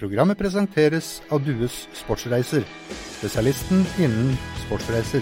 [0.00, 2.62] Programmet presenteres av Dues Sportsreiser,
[3.18, 4.30] spesialisten innen
[4.62, 5.20] sportsreiser.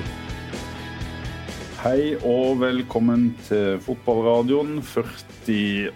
[1.81, 5.91] Hei og velkommen til fotballradioen 48,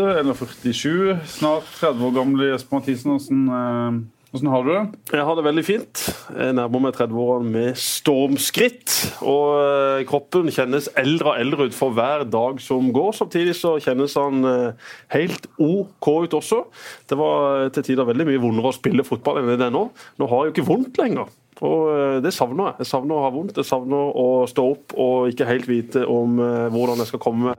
[0.00, 3.20] eller 47, snart 30 år gamle Jesper Mathisen.
[3.20, 4.00] Hvordan,
[4.36, 5.14] eh, hvordan har du det?
[5.16, 6.02] Jeg har det veldig fint.
[6.36, 8.92] Jeg nærmer meg 30-årene med stormskritt.
[9.24, 13.12] Og eh, kroppen kjennes eldre og eldre ut for hver dag som går.
[13.16, 16.62] Samtidig så kjennes han eh, helt OK ut også.
[17.08, 19.88] Det var til tider veldig mye vondere å spille fotball enn det er nå.
[20.20, 21.32] Nå har jeg jo ikke vondt lenger.
[21.64, 22.84] Og eh, Det savner jeg.
[22.84, 23.56] Jeg savner å ha vondt.
[23.56, 27.54] Jeg savner å stå opp og ikke helt vite om eh, hvordan jeg skal komme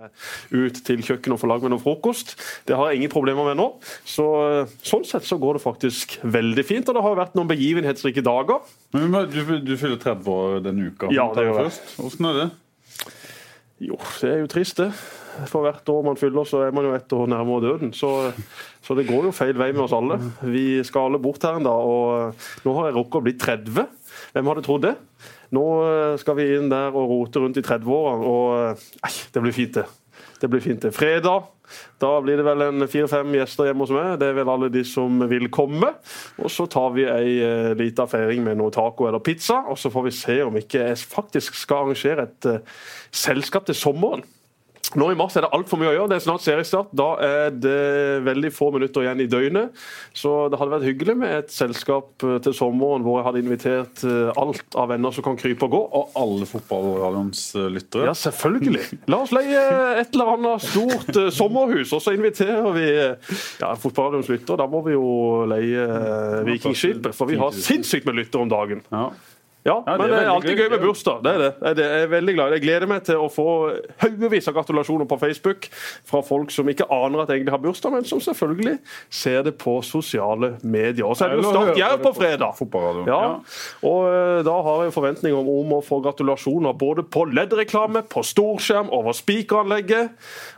[0.53, 2.35] ut til kjøkkenet og få lagd meg noe frokost.
[2.69, 3.67] Det har jeg ingen problemer med nå.
[4.05, 4.27] Så,
[4.61, 6.89] eh, sånn sett så går det faktisk veldig fint.
[6.89, 8.61] Og det har vært noen begivenhetsrike dager.
[8.93, 11.09] Men Du, du fyller 30 år denne uka.
[11.13, 11.77] Ja, det gjør jeg.
[11.97, 12.49] Hvordan er det?
[13.87, 14.91] Jo, det er jo trist, det.
[15.45, 17.93] For hvert år man fyller, så er man jo ett år nærmere døden.
[17.93, 18.11] Så,
[18.83, 20.19] så det går jo feil vei med oss alle.
[20.41, 23.85] Vi skal alle bort her en dag, og nå har jeg rukket å bli 30.
[24.33, 24.95] Hvem hadde trodd det?
[25.55, 25.67] Nå
[26.19, 29.85] skal vi inn der og rote rundt i 30-åra, og nei, det blir fint, det.
[30.41, 30.91] Det blir fint det.
[30.93, 31.47] Fredag
[31.99, 34.13] da blir det vel en fire-fem gjester hjemme hos meg.
[34.21, 35.89] Det er vel alle de som vil komme.
[36.39, 39.63] Og så tar vi ei uh, lita feiring med noe taco eller pizza.
[39.71, 43.77] Og så får vi se om ikke jeg faktisk skal arrangere et uh, selskap til
[43.77, 44.25] sommeren.
[44.95, 46.09] Nå i mars er det altfor mye å gjøre.
[46.11, 46.93] Det er snart seriestart.
[46.95, 49.75] Da er det veldig få minutter igjen i døgnet.
[50.15, 54.05] Så det hadde vært hyggelig med et selskap eh, til sommeren hvor jeg hadde invitert
[54.37, 55.81] alt av venner som kan krype og gå.
[55.99, 57.43] Og alle fotballradioens
[57.73, 58.07] lyttere?
[58.07, 59.01] Ja, selvfølgelig.
[59.11, 59.63] La oss leie
[60.01, 64.61] et eller annet stort sommerhus, og så inviterer vi ja, fotballradioens lyttere.
[64.63, 65.07] Da må vi jo
[65.49, 65.87] leie
[66.47, 68.85] Vikingskipet, for vi har sinnssykt med lyttere om dagen.
[68.93, 69.09] Ja.
[69.65, 70.69] Ja, Ja, det men det er alltid gøy.
[70.69, 71.23] med bursdag.
[71.23, 71.53] Det er det.
[71.61, 72.51] Jeg er- Jeg er veldig glad.
[72.53, 73.47] Jeg gleder meg til å få
[73.99, 75.67] haugevis av gratulasjoner på Facebook
[76.05, 78.79] fra folk som ikke aner at jeg egentlig har bursdag, men som selvfølgelig
[79.09, 81.03] ser det på sosiale medier.
[81.05, 83.07] Og så er det jo Start Jerv på fredag.
[83.07, 83.21] Ja.
[83.21, 83.39] ja.
[83.83, 88.23] Og eh, da har jeg forventninger om, om å få gratulasjoner både på LED-reklame, på
[88.23, 90.09] storskjerm, over spikeranlegget,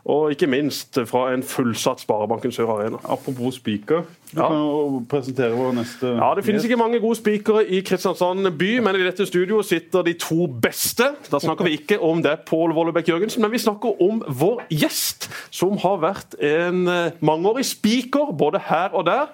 [0.05, 2.97] og ikke minst fra en fullsatt Sparebanken Sør Arena.
[3.09, 4.03] Apropos spiker,
[4.33, 4.47] du Ja.
[4.47, 8.79] kan jo presentere vår neste Ja, Det finnes ikke mange gode spikere i Kristiansand by,
[8.79, 11.11] men i dette studioet sitter de to beste.
[11.31, 15.29] Da snakker vi ikke om det Pål Vollebekk Jørgensen, men vi snakker om vår gjest,
[15.55, 19.31] som har vært en eh, mangeårig spiker både her og der.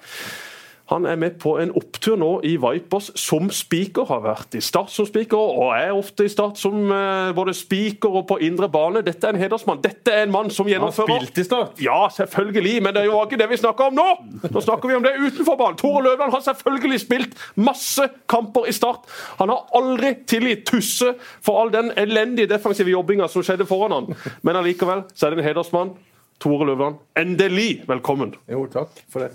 [0.91, 4.05] Han er med på en opptur nå i Vipers som spiker.
[4.05, 8.19] Har vært i Start som spiker, og er ofte i Start som eh, både spiker
[8.19, 9.01] og på indre bane.
[9.05, 9.81] Dette er en hedersmann.
[9.81, 11.81] Dette er en mann som gjennomfører Han har spilt i Start.
[11.81, 14.07] ja, selvfølgelig, men det er jo ikke det vi snakker om nå!
[14.45, 15.79] Nå snakker vi om det utenfor banen.
[15.81, 19.09] Tore Løvland har selvfølgelig spilt masse kamper i Start.
[19.41, 24.13] Han har aldri tilgitt Tusse for all den elendige defensive jobbinga som skjedde foran han.
[24.45, 25.95] Men allikevel så er det en hedersmann.
[26.41, 28.35] Tore Løvland, endelig velkommen.
[28.51, 29.31] Jo, takk for det.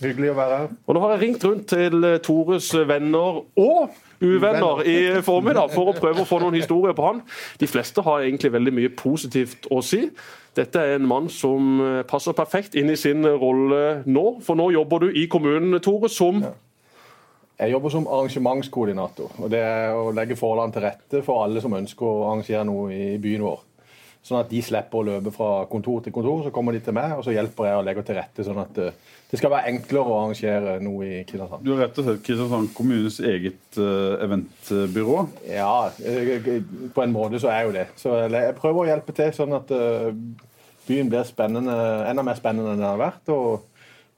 [0.00, 0.70] Hyggelig å være her.
[0.88, 5.90] Og Nå har jeg ringt rundt til eh, Tores venner og uvenner i formiddag for
[5.90, 7.20] å prøve å få noen historier på han.
[7.60, 10.06] De fleste har egentlig veldig mye positivt å si.
[10.56, 14.26] Dette er en mann som eh, passer perfekt inn i sin rolle nå.
[14.44, 16.42] For nå jobber du i kommunen, Tore, som
[17.60, 19.34] Jeg jobber som arrangementskoordinator.
[19.36, 22.88] og Det er å legge forholdene til rette for alle som ønsker å arrangere noe
[22.88, 23.66] i byen vår.
[24.24, 26.42] Sånn at de slipper å løpe fra kontor til kontor.
[26.44, 28.80] Så kommer de til meg, og så hjelper jeg å legge til rette sånn at
[28.80, 28.96] eh,
[29.30, 31.62] det skal være enklere å arrangere noe i Kristiansand.
[31.62, 35.20] Du har rett og slett Kristiansand kommunes eget eh, eventbyrå.
[35.46, 36.48] Ja, eh,
[36.94, 37.86] på en måte så er jo det.
[38.00, 40.10] Så jeg prøver å hjelpe til sånn at eh,
[40.88, 41.76] byen blir spennende,
[42.10, 43.30] enda mer spennende enn den har vært.
[43.30, 43.68] og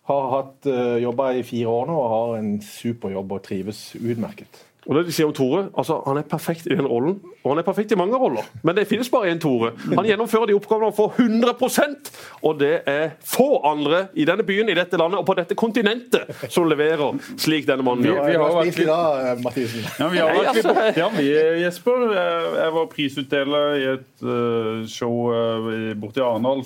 [0.08, 3.92] har hatt uh, jobba i fire år nå og har en super jobb og trives
[4.00, 4.64] utmerket.
[4.88, 7.58] Og det de sier om Tore, altså Han er perfekt i den rollen, og han
[7.58, 8.42] er perfekt i mange roller.
[8.66, 9.70] Men det finnes bare én Tore.
[9.94, 12.10] Han gjennomfører de oppgavene han får 100%
[12.42, 16.26] og det er få andre i denne byen, i dette landet og på dette kontinentet
[16.50, 18.26] som leverer slik denne mannen Vi- gjør.
[18.26, 19.86] vi har Hva vært litt, eh, Mathisen?
[20.00, 22.06] Ja, vi har vært litt altså- borti vi, Jesper.
[22.12, 25.30] Jeg, jeg var prisutdeler i et eh, show
[26.02, 26.62] borte i Arendal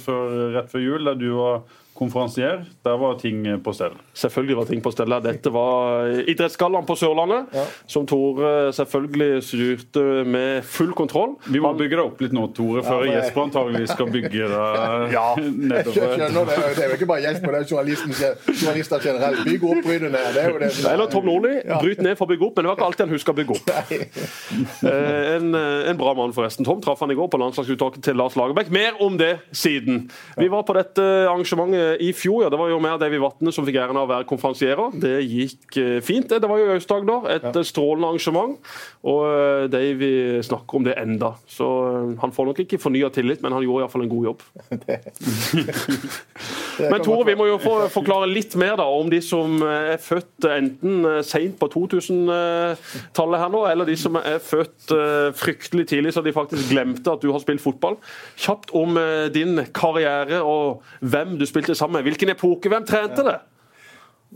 [0.56, 1.62] rett før jul, der du var
[1.96, 2.64] konferansier.
[2.84, 3.94] Der var ting på stell.
[4.14, 5.14] Selvfølgelig var ting på stell.
[5.24, 7.64] Dette var idrettsgallaen på Sørlandet, Ja.
[7.86, 11.36] som Tore selvfølgelig styrte med full kontroll.
[11.48, 13.22] Vi må Han- bygge det opp litt nå, Tore, før ja, men...
[13.22, 14.62] Jesper antagelig skal bygge det
[15.16, 15.26] Ja.
[15.36, 16.56] Jeg skjønner det.
[16.76, 18.12] Det er jo ikke bare Jesper, det er journalisten,
[18.60, 19.44] journalister generelt.
[19.46, 20.16] Bygg opp, bryt ned.
[20.34, 20.72] Det er jo det.
[20.72, 21.54] som er- Eller Tom Nordli.
[21.80, 23.56] Bryt ned for å bygge opp, men det var ikke alltid han husker å bygge
[23.56, 23.70] opp.
[24.86, 26.64] Eh, En, eh, en bra mann, forresten.
[26.64, 28.70] Tom traff han i går på landslagsuttaket til Lars Lagerbäck.
[28.72, 30.10] Mer om det siden.
[30.38, 32.44] Vi var på dette arrangementet i fjor.
[32.44, 34.96] ja, Det var jo mer Davy Vatne som fikk æren av å være konferansierer.
[35.02, 36.28] Det gikk eh, fint.
[36.28, 36.40] det.
[36.42, 37.28] Det var jo Aust-Agder.
[37.36, 37.64] Et ja.
[37.66, 38.58] strålende arrangement.
[39.06, 40.12] Og eh, Davy
[40.46, 41.34] snakker om det enda.
[41.50, 44.46] Så eh, han får nok ikke fornya tillit, men han gjorde iallfall en god jobb.
[46.80, 50.46] Men Tore, vi må jo få forklare litt mer da om de som er født
[50.50, 54.92] enten seint på 2000-tallet her nå, eller de som er født
[55.40, 57.98] fryktelig tidlig så de faktisk glemte at du har spilt fotball.
[58.36, 58.98] Kjapt om
[59.34, 62.10] din karriere og hvem du spilte sammen med.
[62.10, 63.38] Hvilken epoke, hvem trente det?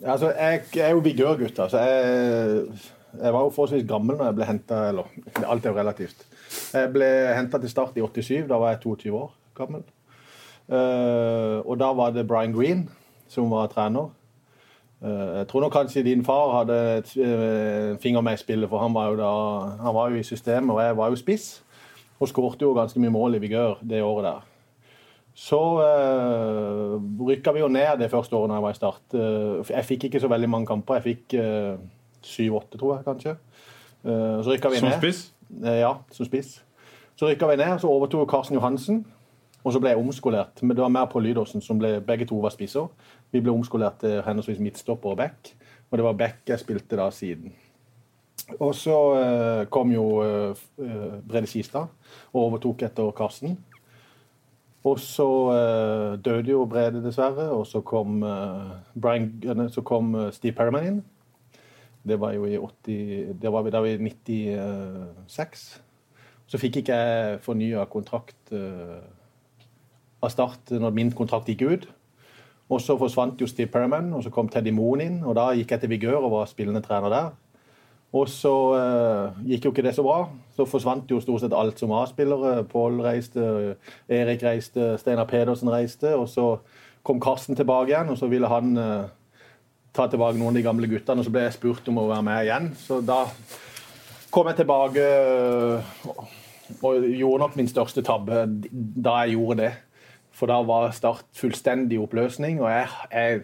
[0.06, 1.58] Altså, jeg, jeg er jo vigørgutt.
[1.58, 1.78] Altså.
[1.78, 2.64] Jeg,
[3.20, 6.26] jeg var jo forholdsvis gammel når jeg ble henta Eller alt er jo relativt.
[6.74, 8.46] Jeg ble henta til Start i 87.
[8.50, 9.84] Da var jeg 22 år gammel.
[10.70, 12.84] Uh, og da var det Brian Green
[13.28, 14.12] som var trener.
[15.02, 18.78] Uh, jeg tror nok kanskje din far hadde en uh, finger med i spillet, for
[18.78, 19.32] han var, jo da,
[19.82, 21.48] han var jo i systemet, og jeg var jo spiss.
[22.20, 24.46] Og skårte jo ganske mye mål i vigør det året der.
[25.34, 29.20] Så uh, rykka vi jo ned det første året jeg var i Start.
[29.70, 31.00] Jeg fikk ikke så veldig mange kamper.
[31.00, 31.40] Jeg fikk
[32.22, 33.36] syv-åtte, uh, tror jeg kanskje.
[34.04, 34.90] Uh, så rykka vi ned.
[34.92, 35.32] Som spiss?
[35.64, 36.60] Ja, som spiss.
[37.16, 39.06] Så rykka vi ned, så overtok Karsten Johansen.
[39.64, 40.62] Og så ble jeg omskolert.
[40.62, 42.88] Men det var mer på Lydåsen, som ble, begge to var spisser.
[43.32, 45.54] Vi ble omskolert til henholdsvis midtstopper og back.
[45.90, 47.52] Og det var back jeg spilte da siden.
[48.58, 48.94] Og så
[49.70, 50.06] kom jo
[51.28, 51.92] Brede Skistad
[52.32, 53.58] og overtok etter Karsten.
[54.84, 57.50] Og så uh, døde jo Brede, dessverre.
[57.50, 58.70] Og så kom, uh,
[59.02, 61.00] Brian, så kom uh, Steve Perriman inn.
[62.08, 65.64] Det var jo i 80, det var da i 96.
[66.48, 68.54] Så fikk ikke jeg fornya kontrakt
[70.20, 71.88] av start når min kontrakt gikk ut.
[72.70, 75.20] Og så forsvant jo Steve Perriman, og så kom Teddy Moen inn.
[75.26, 77.30] Og da gikk jeg til Vigør og var spillende trener der.
[78.14, 80.24] Og så uh, gikk jo ikke det så bra.
[80.56, 82.64] Så forsvant jo stort sett alt som A-spillere.
[82.70, 83.74] Pål reiste,
[84.10, 86.14] Erik reiste, Steinar Pedersen reiste.
[86.18, 86.52] Og så
[87.06, 89.10] kom Karsten tilbake igjen, og så ville han uh,
[89.94, 91.22] ta tilbake noen av de gamle guttene.
[91.22, 92.70] Og så ble jeg spurt om å være med igjen.
[92.78, 93.24] Så da
[94.30, 96.10] kom jeg tilbake uh,
[96.86, 99.72] og gjorde nok min største tabbe da jeg gjorde det.
[100.40, 102.62] For da var Start fullstendig oppløsning.
[102.64, 103.42] og jeg, jeg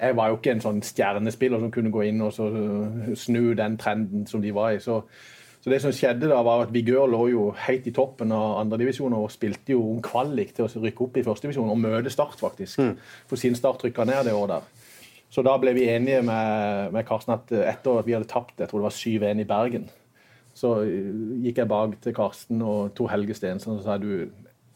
[0.00, 3.76] jeg var jo ikke en sånn stjernespiller som kunne gå inn og øh, snu den
[3.80, 4.80] trenden som de var i.
[4.80, 5.02] Så,
[5.60, 9.16] så det som skjedde da, var at Vigør lå jo helt i toppen av andredivisjon
[9.18, 12.80] og spilte jo om kvalik til å rykke opp i førstedivisjon og møte Start, faktisk.
[12.80, 12.94] Mm.
[13.28, 14.96] For sin Start rykka ned det året der.
[15.30, 18.70] Så da ble vi enige med, med Karsten at etter at vi hadde tapt jeg
[18.70, 19.90] tror det var 7-1 i Bergen,
[20.56, 24.24] så øh, gikk jeg bak til Karsten og to Helge Stensen og sa du,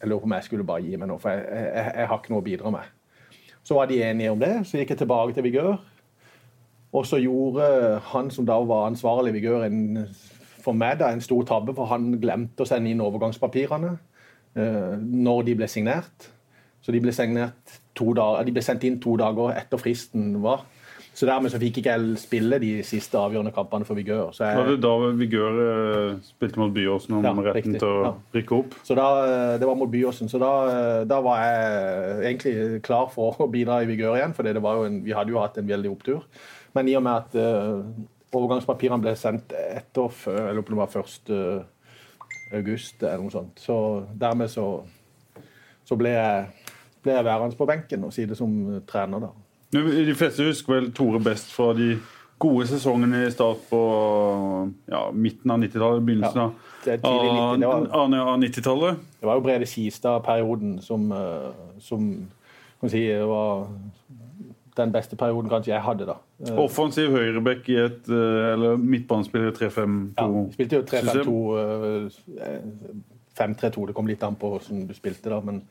[0.05, 2.21] jeg lurer på om jeg skulle bare gi meg nå, for jeg, jeg, jeg har
[2.21, 2.93] ikke noe å bidra med.
[3.65, 4.53] Så var de enige om det.
[4.69, 5.79] Så gikk jeg tilbake til Vigør.
[6.95, 7.67] Og så gjorde
[8.13, 10.05] han som da var ansvarlig i Vigør, en,
[10.63, 15.49] for meg da, en stor tabbe, for han glemte å sende inn overgangspapirene eh, når
[15.49, 16.29] de ble signert.
[16.85, 17.15] Så de ble,
[17.97, 20.67] to dager, de ble sendt inn to dager etter fristen var.
[21.15, 24.33] Så dermed så fikk ikke jeg spille de siste avgjørende kampene for Vigør.
[24.35, 28.01] Så jeg, var det da Vigør eh, spilte mot Byåsen om ja, retten til å
[28.03, 28.11] ja.
[28.35, 28.75] rykke opp?
[28.83, 30.31] Så da, eh, Det var mot Byåsen.
[30.33, 34.43] Så da, eh, da, var jeg egentlig klar for å bidra i Vigør igjen, for
[34.43, 36.27] vi hadde jo hatt en veldig opptur.
[36.75, 37.85] Men i og med at uh,
[38.35, 41.31] overgangspapirene ble sendt etter før, eller det var 1.
[42.59, 43.77] august eller noe sånt, så
[44.19, 44.67] dermed så,
[45.87, 46.73] så ble, jeg,
[47.07, 48.59] ble jeg værende på benken og det som
[48.91, 49.31] trener da.
[49.75, 51.97] De fleste husker vel Tore best fra de
[52.39, 53.79] gode sesongene i start på
[54.91, 56.53] ja, midten av 90-tallet, begynnelsen av
[58.43, 58.95] 90-tallet.
[59.21, 61.51] Det var jo Brede Skistad-perioden som, eh,
[61.81, 62.29] som
[62.81, 63.67] kan si, var
[64.77, 66.07] den beste perioden kanskje jeg hadde.
[66.11, 66.15] da.
[66.45, 70.15] Eh, Offensiv høyreback i et eh, eller midtbanespiller 3-5-2-system?
[70.19, 70.25] Ja,
[70.59, 71.31] spilte jo 3-5-2
[73.39, 73.89] 5-3-2.
[73.89, 75.41] Det kom litt an på hvordan du spilte, da.
[75.45, 75.63] Men,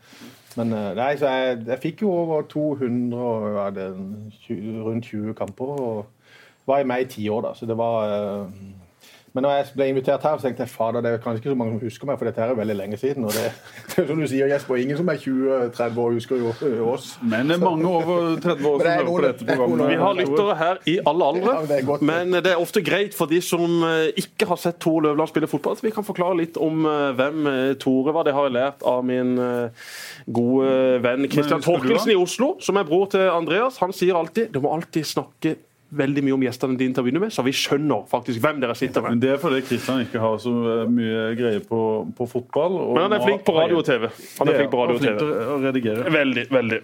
[0.59, 3.89] men eh, nei, så jeg, jeg, fikk jo over 200 og hadde
[4.85, 5.75] rundt 20 kamper.
[5.87, 7.53] Og var jeg med i ti år, da.
[7.57, 8.57] Så det var eh,
[9.33, 11.57] men når jeg ble invitert her, så tenkte jeg fader, det er kanskje ikke så
[11.57, 13.23] mange som husker meg, for dette her er veldig lenge siden.
[13.25, 13.47] og det,
[13.89, 16.51] det er som du sier, Jesper, Ingen som er 20-30 år husker jo
[16.91, 17.07] oss.
[17.21, 19.89] Men det er mange over 30 år som hører på dette programmet.
[19.89, 23.31] Vi har lyttere her i alle aldre, ja, det men det er ofte greit for
[23.31, 26.61] de som eh, ikke har sett Tor Løvland spille fotball, at vi kan forklare litt
[26.61, 28.29] om eh, hvem eh, Tore var.
[28.29, 29.33] Det har jeg lært av min
[30.29, 30.69] gode
[31.03, 33.81] venn Christian Torkelsen i Oslo, som er bror til Andreas.
[33.81, 35.57] Han sier alltid du må alltid snakke
[35.97, 38.75] veldig mye om gjestene dine til å begynne med, så vi skjønner faktisk hvem dere
[38.77, 39.15] sitter med.
[39.15, 41.79] Men Det er fordi Kristian ikke har så eh, mye greie på,
[42.17, 42.77] på fotball.
[42.95, 44.09] Men han er flink på radio og TV.
[44.39, 45.15] Han er flink på radio og TV.
[45.21, 46.13] til å redigere.
[46.17, 46.83] Veldig, veldig.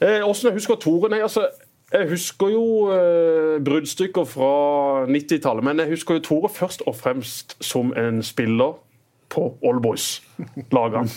[0.00, 1.10] Eh, også, jeg husker Tore?
[1.12, 1.48] Nei, altså,
[1.94, 4.54] jeg husker jo eh, bruddstykker fra
[5.10, 8.78] 90-tallet, men jeg husker jo Tore først og fremst som en spiller
[9.34, 11.10] på Allboys-lagene.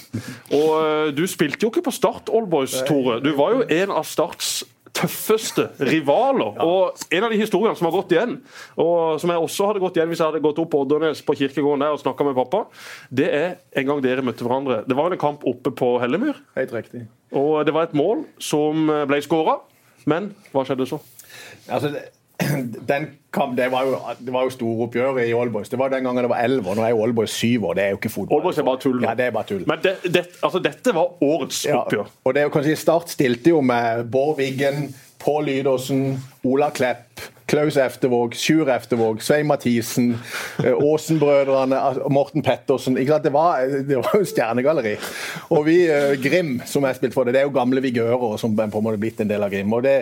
[0.58, 3.20] Og uh, du spilte jo ikke på Start Allboys, Tore.
[3.22, 4.64] Du var jo en av Starts
[4.96, 6.58] tøffeste rivaler.
[6.64, 8.38] Og en av de historiene som har gått igjen,
[8.80, 11.36] og som jeg også hadde gått igjen hvis jeg hadde gått opp på Oddernes på
[11.40, 12.64] kirkegården der og snakka med pappa,
[13.12, 14.82] det er en gang dere møtte hverandre.
[14.88, 17.08] Det var en kamp oppe på Hellemyr, Helt riktig.
[17.32, 19.60] og det var et mål som ble skåra.
[20.08, 21.02] Men hva skjedde så?
[21.68, 21.90] Altså,
[23.38, 25.68] kamp, det var jo, det var jo storoppgjøret i Aalborg.
[25.72, 27.78] Det var den gangen det var elleve, nå er jo Aalborg syv år.
[27.78, 28.40] Det er jo ikke fotball.
[28.40, 29.02] Aalborg er bare tull.
[29.04, 29.66] Ja, det er bare tull.
[29.70, 32.14] Men det, det, altså, dette var årets Ja, oppgjør.
[32.24, 34.88] og det er jo kanskje Start stilte jo med Bård Wiggen,
[35.22, 36.06] Pål Lydersen,
[36.46, 40.12] Ola Klepp, Klaus Eftervåg, Sjur Eftervåg, Svein Mathisen,
[40.64, 42.98] eh, Aasen-brødrene, altså, Morten Pettersen.
[43.00, 44.98] Det var, det var jo stjernegalleri.
[45.56, 48.56] Og vi, eh, Grim, som jeg spilte for det, det er jo gamle vigører som
[48.56, 49.74] på en måte blitt en del av Grim.
[49.74, 49.96] og det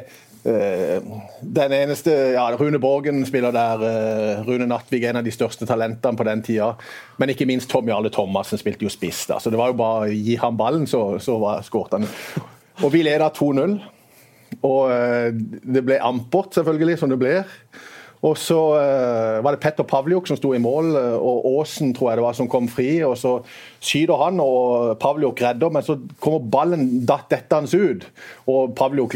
[0.45, 3.81] den eneste, ja, Rune Borgen spiller der.
[3.87, 6.75] eh, Rune Nattvig er en av de største talentene på den tida.
[7.17, 9.25] Men ikke minst Tom Jarle Thomassen spilte jo spiss.
[9.25, 12.07] da, så Det var jo bare å gi ham ballen, så, så skåret han.
[12.83, 13.75] Og vi leda 2-0.
[14.61, 17.43] Og eh, det ble ampert, selvfølgelig, som det blir.
[18.25, 22.09] Og så eh, var det Petter Pavliuk som sto i mål, eh, og Aasen tror
[22.09, 22.89] jeg det var som kom fri.
[23.05, 23.35] og Så
[23.77, 28.07] skyter han, og Pavliuk redder, men så kommer ballen datt dettende ut.
[28.49, 29.13] Og Pavliuk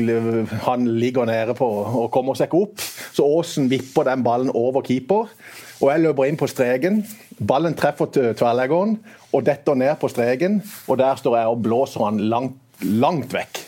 [0.68, 2.86] han ligger nede på og kommer seg ikke opp.
[3.16, 5.32] Så Aasen vipper den ballen over keeper.
[5.80, 7.02] Og jeg løper inn på streken.
[7.40, 8.98] Ballen treffer tverrleggeren
[9.32, 10.60] og detter ned på streken.
[10.92, 13.64] Og der står jeg og blåser han langt, langt vekk.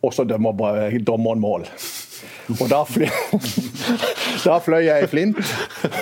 [0.00, 0.56] Og så dømmer
[1.04, 1.66] dommeren mål.
[2.58, 3.06] Og da, fly,
[4.44, 5.40] da fløy jeg i flint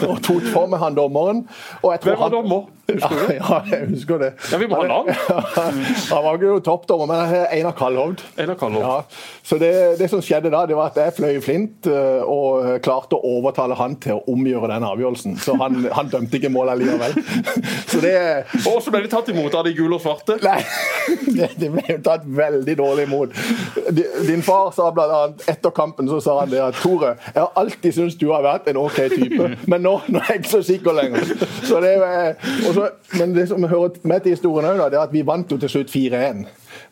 [0.06, 1.44] og tok for meg han dommeren.
[1.82, 2.66] Og jeg tror Hvem var dommer?
[2.88, 3.32] Husker du?
[3.38, 4.30] Ja, jeg husker det.
[4.52, 5.11] Ja, vi må ha navn.
[5.12, 8.23] Han var ikke noen toppdommer, men Einar Kallhovd.
[8.40, 8.87] Einar Kallhovd.
[8.87, 12.23] Ja, så det, det som skjedde da, det var at jeg fløy i flint eh,
[12.25, 15.37] og klarte å overtale han til å omgjøre den avgjørelsen.
[15.44, 17.16] Så han, han dømte ikke målet likevel.
[17.92, 18.14] Så det
[18.68, 20.38] Og så ble de tatt imot av de gule og svarte.
[20.44, 20.61] Nei,
[21.37, 23.37] det, det ble jo tatt veldig dårlig imot.
[24.28, 27.52] Din far sa blant annet etter kampen så sa han det at Tore, jeg har
[27.58, 30.62] alltid syntes du har vært en OK type, men nå, nå er jeg ikke så
[30.68, 31.34] sikker lenger.
[31.64, 31.94] Så det,
[32.68, 32.88] også,
[33.20, 35.94] men det som hører med til historien òg, er at vi vant jo til slutt
[35.94, 36.46] 4-1.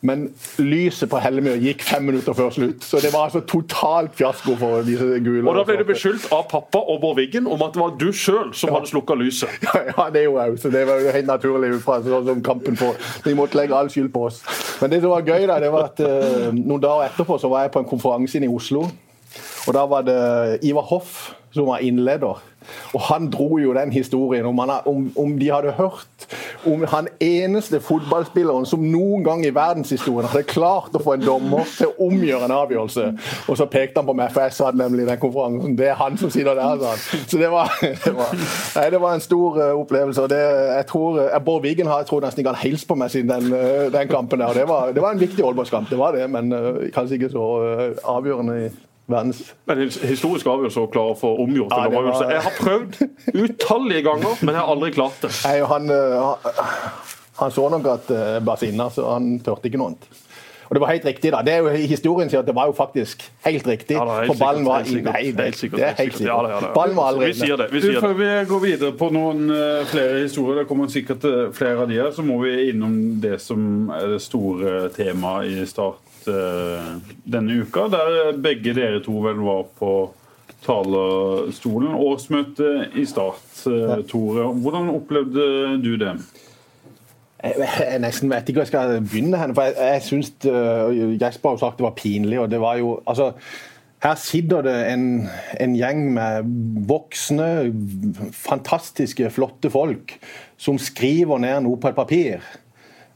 [0.05, 0.27] Men
[0.61, 4.85] lyset på Hellemyr gikk fem minutter før slutt, så det var altså totalt fiasko for
[4.85, 5.45] disse gule.
[5.47, 8.07] Og da ble du beskyldt av pappa og Bård Wiggen om at det var du
[8.13, 9.53] sjøl som hadde slukka lyset.
[9.97, 12.77] Ja, det gjorde jeg jo, så det var jo helt naturlig fra sånn som kampen
[12.77, 12.91] på.
[13.25, 14.41] De måtte legge all skyld på oss.
[14.81, 17.65] Men det som var gøy, da, det var at eh, noen dager etterpå så var
[17.65, 18.85] jeg på en konferanse inne i Oslo.
[19.67, 20.21] Og da var det
[20.67, 22.43] Ivar Hoff som var innleder.
[22.93, 26.25] Og han dro jo den historien om, han, om, om de hadde hørt
[26.67, 31.67] om han eneste fotballspilleren som noen gang i verdenshistorien hadde klart å få en dommer
[31.77, 33.05] til å omgjøre en avgjørelse.
[33.47, 35.99] Og så pekte han på meg, for jeg sa nemlig i den konferansen det er
[36.01, 36.81] han som sitter der.
[36.81, 37.23] sa han.
[37.31, 37.71] Så det var,
[38.05, 40.25] det var, nei, det var en stor eh, opplevelse.
[40.25, 40.41] og det,
[40.73, 43.31] jeg tror, eh, Bård Wiggen har jeg tror nesten ikke han hilst på meg siden
[43.31, 44.43] den, eh, den kampen.
[44.43, 46.51] der, og Det var, det var en viktig Aalborgskamp, det var det, men
[46.93, 47.47] kanskje ikke så
[48.03, 48.71] avgjørende
[49.07, 52.55] verdens Men en historisk avgjørelse å klare å få omgjort en Ja, var- Jeg har
[52.59, 53.01] prøvd
[53.33, 55.31] utallige ganger, men jeg har aldri klart det.
[55.45, 56.35] Nei, han, eh,
[57.39, 60.07] han, så nok at jeg ble sinna, så han turte ikke noe annet.
[60.67, 61.41] Og det var helt riktig, da.
[61.41, 63.95] Det er jo Historien sier at det var jo faktisk helt riktig.
[63.95, 66.27] Ja, helt for ballen var sikkert, Nei, det, helt sikkert, det er helt helt sikkert.
[66.27, 66.71] Ja, ja, ja.
[66.75, 67.67] Ballen var aldri Vi sier det.
[67.71, 71.51] vi sier før vi går videre på noen eh, flere historier, det kommer sikkert eh,
[71.55, 75.65] flere av de her, så må vi innom det som er det store temaet i
[75.65, 79.91] Start eh, denne uka, der begge dere to vel var på
[80.65, 81.93] talerstolen.
[81.95, 84.51] Årsmøte i Start, eh, Tore.
[84.53, 85.47] Hvordan opplevde
[85.83, 86.17] du det?
[87.43, 89.37] Jeg, nesten vet ikke hvor jeg skal begynne.
[89.37, 92.39] Henne, for Jeg, jeg syns uh, Jesper har sagt det var pinlig.
[92.39, 93.31] og det var jo, altså
[94.03, 95.29] her sitter det en,
[95.59, 96.49] en gjeng med
[96.89, 97.73] voksne,
[98.33, 100.17] fantastiske, flotte folk
[100.57, 102.45] som skriver ned noe på et papir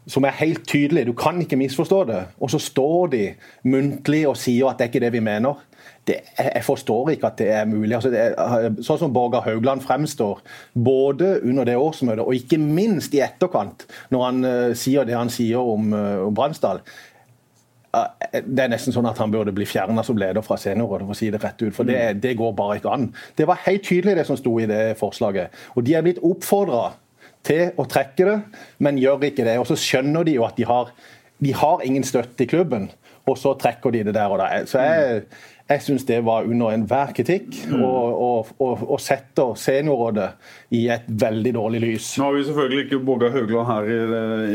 [0.09, 1.05] som er helt tydelig.
[1.07, 2.21] Du kan ikke misforstå det.
[2.39, 3.25] Og så står de
[3.63, 5.61] muntlig og sier at det er ikke det vi mener.
[6.07, 7.93] Det, jeg, forstår ikke at det er mulig.
[7.95, 10.41] Altså, det er, sånn som Borgar Haugland fremstår,
[10.73, 15.29] både under det årsmøtet og ikke minst i etterkant, når han uh, sier det han
[15.29, 16.81] sier om, uh, om Bransdal.
[17.93, 21.13] Uh, det er nesten sånn at han burde bli fjerna som leder fra seniorrådet, for
[21.13, 21.75] å si det rett ut.
[21.77, 23.11] For det, det går bare ikke an.
[23.37, 25.53] Det var helt tydelig det som sto i det forslaget.
[25.77, 26.87] Og de er blitt oppfordra
[27.47, 28.39] til å trekke det,
[28.83, 29.57] men gjør ikke det.
[29.61, 30.91] Og så skjønner de jo at de har,
[31.41, 32.89] de har ingen støtte i klubben,
[33.29, 34.49] og så trekker de det der og da.
[34.69, 35.23] Så jeg,
[35.71, 40.29] jeg syns det var under enhver kritikk, og, og, og, og setter seniorrådet
[40.77, 42.11] i et veldig dårlig lys.
[42.19, 43.99] Nå har vi selvfølgelig ikke Borgar Haugland her i,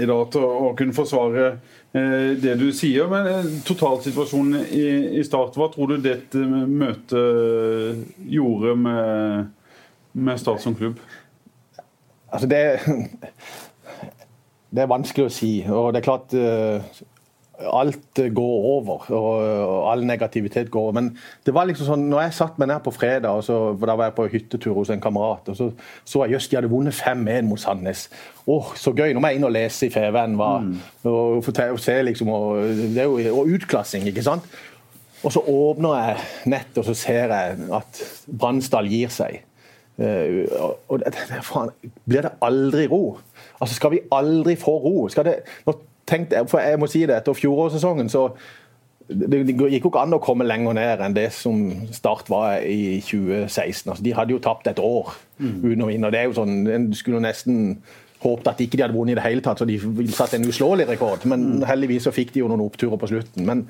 [0.03, 4.87] i dag til å, å kunne forsvare eh, det du sier, men eh, totalsituasjonen i,
[5.21, 9.55] i Start, hva tror du dette møtet gjorde med,
[10.27, 11.01] med Start som klubb?
[12.33, 12.63] Altså det,
[14.75, 15.53] det er vanskelig å si.
[15.69, 17.05] og det er klart eh,
[17.57, 20.97] alt går over, og all negativitet går over.
[20.99, 21.11] Men
[21.47, 23.97] det var liksom sånn, når jeg satt meg ned på fredag, og så, for da
[23.97, 25.71] var jeg på hyttetur hos en kamerat, og så
[26.05, 28.07] så jeg jøss, de hadde vunnet 5-1 mot Sandnes.
[28.47, 29.15] Åh, så gøy!
[29.15, 30.37] Nå må jeg inn og lese i FVN.
[30.37, 30.77] Mm.
[31.09, 32.63] Og, og, og, se liksom, og,
[32.95, 34.47] det er jo, og utklassing, ikke sant?
[35.25, 39.41] Og så åpner jeg nettet, og så ser jeg at Bransdal gir seg.
[39.97, 40.45] Uh,
[40.93, 41.71] og det, faen,
[42.05, 43.17] Blir det aldri ro?
[43.57, 45.09] Altså Skal vi aldri få ro?
[45.09, 45.35] Skal det,
[45.65, 45.73] nå
[46.05, 48.29] tenkte jeg, for jeg må si det, Etter fjorårssesongen så
[49.07, 51.61] det gikk jo ikke an å komme lenger ned enn det som
[51.95, 53.93] Start var i 2016.
[53.93, 55.61] Altså, de hadde jo tapt et år mm.
[55.63, 56.09] uten å vinne.
[56.09, 57.77] og det er jo sånn, En skulle nesten
[58.25, 59.79] håpet at ikke de hadde vunnet i det hele tatt, så de
[60.11, 61.23] satte en uslåelig rekord.
[61.31, 61.67] Men mm.
[61.71, 63.47] heldigvis så fikk de jo noen oppturer på slutten.
[63.47, 63.63] Men,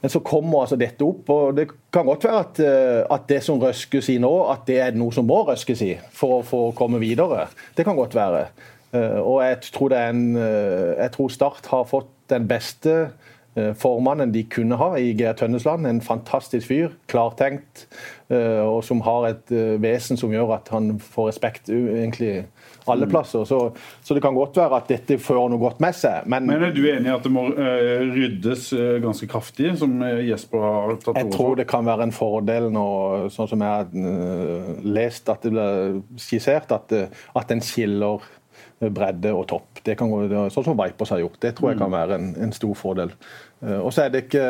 [0.00, 3.40] men så kommer altså dette opp, og det kan godt være at, eh, at, det
[3.42, 6.76] som røskes i nå, at det er noe som må røskes i for, for å
[6.78, 7.48] komme videre.
[7.74, 8.44] Det kan godt være.
[8.94, 13.08] Eh, og jeg tror, en, eh, jeg tror Start har fått den beste
[13.80, 15.88] formannen de kunne ha i Geir Tønnesland.
[15.88, 17.88] En fantastisk fyr, klartenkt,
[18.30, 19.50] og som har et
[19.82, 22.44] vesen som gjør at han får respekt egentlig
[22.94, 23.12] alle mm.
[23.12, 23.44] plasser.
[23.48, 23.60] Så,
[24.04, 26.26] så det kan godt være at dette fører noe godt med seg.
[26.30, 28.70] Men, men er du enig i at det må ryddes
[29.04, 32.88] ganske kraftig, som Jesper har tatt over Jeg tror det kan være en fordel nå,
[33.34, 35.68] sånn som jeg har lest at det ble
[36.20, 36.94] skissert, at,
[37.38, 38.24] at en skiller
[38.78, 39.80] bredde og topp.
[39.84, 40.10] Det kan,
[40.52, 41.40] sånn som Vipers har gjort.
[41.42, 41.96] Det tror jeg kan mm.
[41.96, 43.14] være en, en stor fordel.
[43.64, 44.44] Eh, og så er det ikke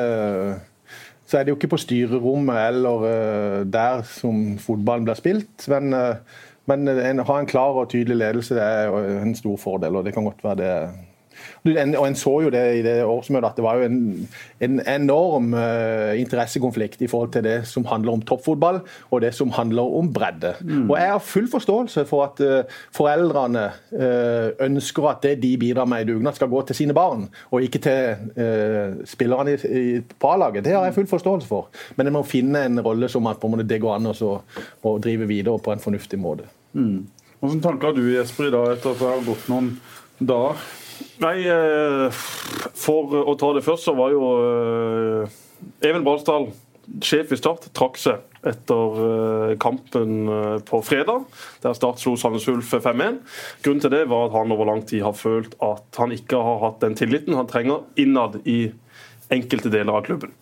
[1.28, 3.02] så er det jo ikke på styrerommet eller
[3.68, 5.66] der som fotballen blir spilt.
[5.68, 5.92] Men,
[6.68, 10.14] men en, ha en klar og tydelig ledelse det er en stor fordel, og det
[10.16, 10.72] kan godt være det
[11.64, 14.28] og En så jo det i det årsmøtet at det var jo en,
[14.64, 19.50] en enorm uh, interessekonflikt i forhold til det som handler om toppfotball og det som
[19.50, 20.54] handler om bredde.
[20.60, 20.90] Mm.
[20.90, 23.68] Og Jeg har full forståelse for at uh, foreldrene
[24.60, 27.78] ønsker at det de bidrar med i dugnad, skal gå til sine barn, og ikke
[27.78, 29.56] til spillerne
[30.18, 30.64] på A-laget.
[30.64, 31.68] Det har jeg full forståelse for.
[31.96, 35.72] Men en må finne en rolle som at det går an å drive videre på
[35.72, 36.48] en fornuftig måte.
[36.78, 37.06] Mm.
[37.38, 39.73] Hvilke tanker har du Jesper, i dag etter at det har gått noen
[40.18, 40.62] dager?
[41.23, 42.23] Nei, eh,
[42.78, 45.37] for å ta det først, så var jo eh,
[45.87, 46.49] Even Balsdal,
[47.04, 50.30] sjef i Start, trakk seg etter eh, kampen
[50.66, 51.26] på fredag,
[51.62, 53.20] der Start slo Sandnes Ulf 5-1.
[53.62, 56.62] Grunnen til det var at han over lang tid har følt at han ikke har
[56.66, 58.61] hatt den tilliten han trenger innad i
[59.33, 60.33] enkelte deler av klubben.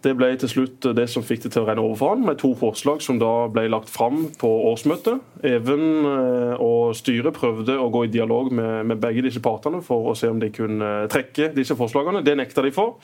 [0.00, 2.38] Det ble til slutt det som fikk det til å renne over for han, med
[2.40, 5.20] to forslag som da ble lagt fram på årsmøtet.
[5.46, 10.12] Even eh, og styret prøvde å gå i dialog med, med, begge disse partene for
[10.12, 12.24] å se om de kunne trekke disse forslagene.
[12.24, 12.96] Det nekta de for.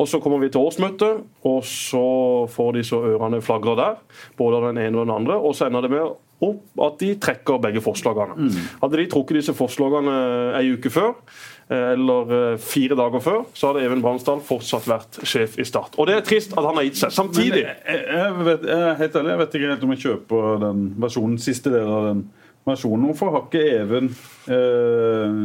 [0.00, 2.06] Og Så kommer vi til årsmøtet, og så
[2.48, 4.02] får de så ørene flagrer der.
[4.40, 5.36] Både den ene og den andre.
[5.36, 6.08] Og så ender det med
[6.40, 8.48] opp at de trekker begge forslagene.
[8.48, 8.68] Mm.
[8.80, 10.14] Hadde de trukket disse forslagene
[10.56, 15.20] ei uke før, Eh, eller eh, fire dager før, så hadde Even Bransdal fortsatt vært
[15.22, 15.94] sjef i Start.
[16.02, 17.14] Og det er trist at han har gitt seg.
[17.14, 20.82] Samtidig jeg, jeg, vet, jeg, helt ærlig, jeg vet ikke helt om jeg kjøper den
[21.06, 22.24] versjonen, siste delen av den
[22.66, 23.06] versjonen.
[23.12, 24.10] Hvorfor har ikke Even
[24.50, 25.38] eh,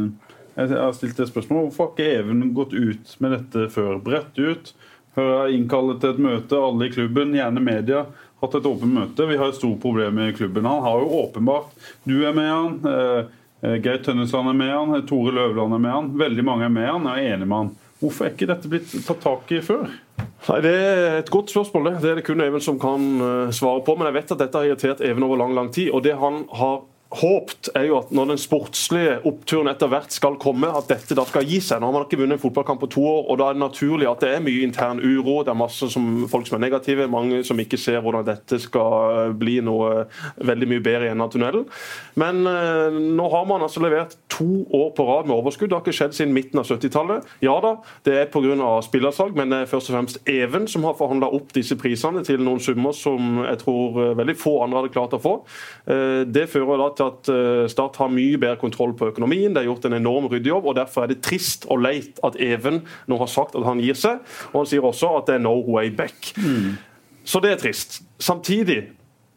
[0.56, 1.70] Jeg har stilt det spørsmålet.
[1.70, 3.96] Hvorfor har ikke Even gått ut med dette før?
[4.02, 4.74] Bredt ut.
[5.16, 8.02] Innkalle til et møte, alle i klubben, gjerne media
[8.42, 9.24] hatt et åpent møte.
[9.30, 10.66] Vi har et stort problem i klubben.
[10.68, 11.70] Han har jo åpenbart
[12.04, 13.28] Du er med han.
[13.66, 16.10] Eh, Geir Tønnesland er med han, eh, Tore Løvland er med han.
[16.18, 17.70] Veldig mange er med han, jeg er enig med han.
[18.00, 19.88] Hvorfor er ikke dette blitt tatt tak i før?
[20.46, 21.84] Nei, Det er et godt spørsmål.
[21.84, 23.96] Det Det er det kun Even som kan eh, svare på.
[23.96, 25.90] Men jeg vet at dette har irritert Even over lang lang tid.
[25.90, 26.82] Og det han har
[27.14, 31.22] håpt, er jo at når den sportslige oppturen etter hvert skal komme, at dette da
[31.28, 31.78] skal gi seg.
[31.80, 34.08] Nå har man ikke vunnet en fotballkamp på to år, og da er det naturlig
[34.10, 35.38] at det er mye intern uro.
[35.46, 39.36] Det er masse som, folk som er negative, mange som ikke ser hvordan dette skal
[39.38, 41.68] bli noe veldig mye bedre i enden av tunnelen.
[42.18, 45.70] Men eh, nå har man altså levert to år på rad med overskudd.
[45.70, 47.30] Det har ikke skjedd siden midten av 70-tallet.
[47.44, 47.76] Ja da,
[48.08, 48.68] det er pga.
[48.82, 52.42] spillersalg, men det er først og fremst Even som har forhandla opp disse prisene til
[52.42, 55.34] noen summer som jeg tror eh, veldig få andre hadde klart å få.
[55.86, 59.54] Eh, det fører da til at eh, Start har mye bedre kontroll på økonomien.
[59.54, 62.82] Det er gjort en enorm ryddejobb, og derfor er det trist og leit at Even
[63.06, 64.22] nå har sagt at han gir seg.
[64.52, 66.32] Og han sier også at det er no way back.
[66.40, 66.76] Mm.
[67.26, 68.00] Så det er trist.
[68.22, 68.82] Samtidig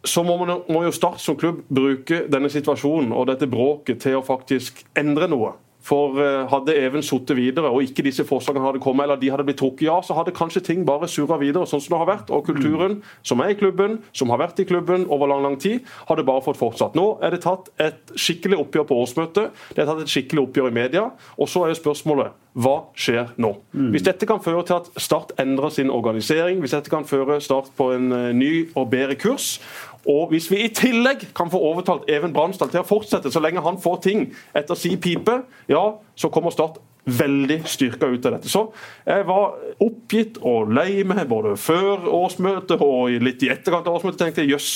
[0.08, 4.20] så må, man, må jo Start som klubb bruke denne situasjonen og dette bråket til
[4.20, 5.56] å faktisk endre noe.
[5.90, 9.46] For eh, hadde Even sittet videre og ikke disse forslagene hadde kommet, eller de hadde
[9.48, 12.34] blitt trukket, ja, så hadde kanskje ting bare surra videre sånn som det har vært.
[12.36, 15.88] Og kulturen som er i klubben, som har vært i klubben over lang lang tid,
[16.10, 16.98] hadde bare fått fortsatt.
[17.00, 20.70] Nå er det tatt et skikkelig oppgjør på årsmøtet, det er tatt et skikkelig oppgjør
[20.70, 21.10] i media.
[21.40, 23.52] Og så er jo spørsmålet hva skjer nå?
[23.72, 23.92] Mm.
[23.94, 27.70] Hvis dette kan føre til at Start endrer sin organisering, hvis dette kan føre Start
[27.78, 29.60] på en eh, ny og bedre kurs,
[30.08, 33.64] og hvis vi i tillegg kan få overtalt Even Bransdal til å fortsette så lenge
[33.66, 35.84] han får ting etter si pipe, ja,
[36.16, 38.50] så kommer Start veldig styrka ut av dette.
[38.52, 38.66] Så
[39.08, 44.20] jeg var oppgitt og lei meg både før årsmøtet og litt i etterkant av årsmøtet.
[44.20, 44.70] tenkte jeg, Jøss,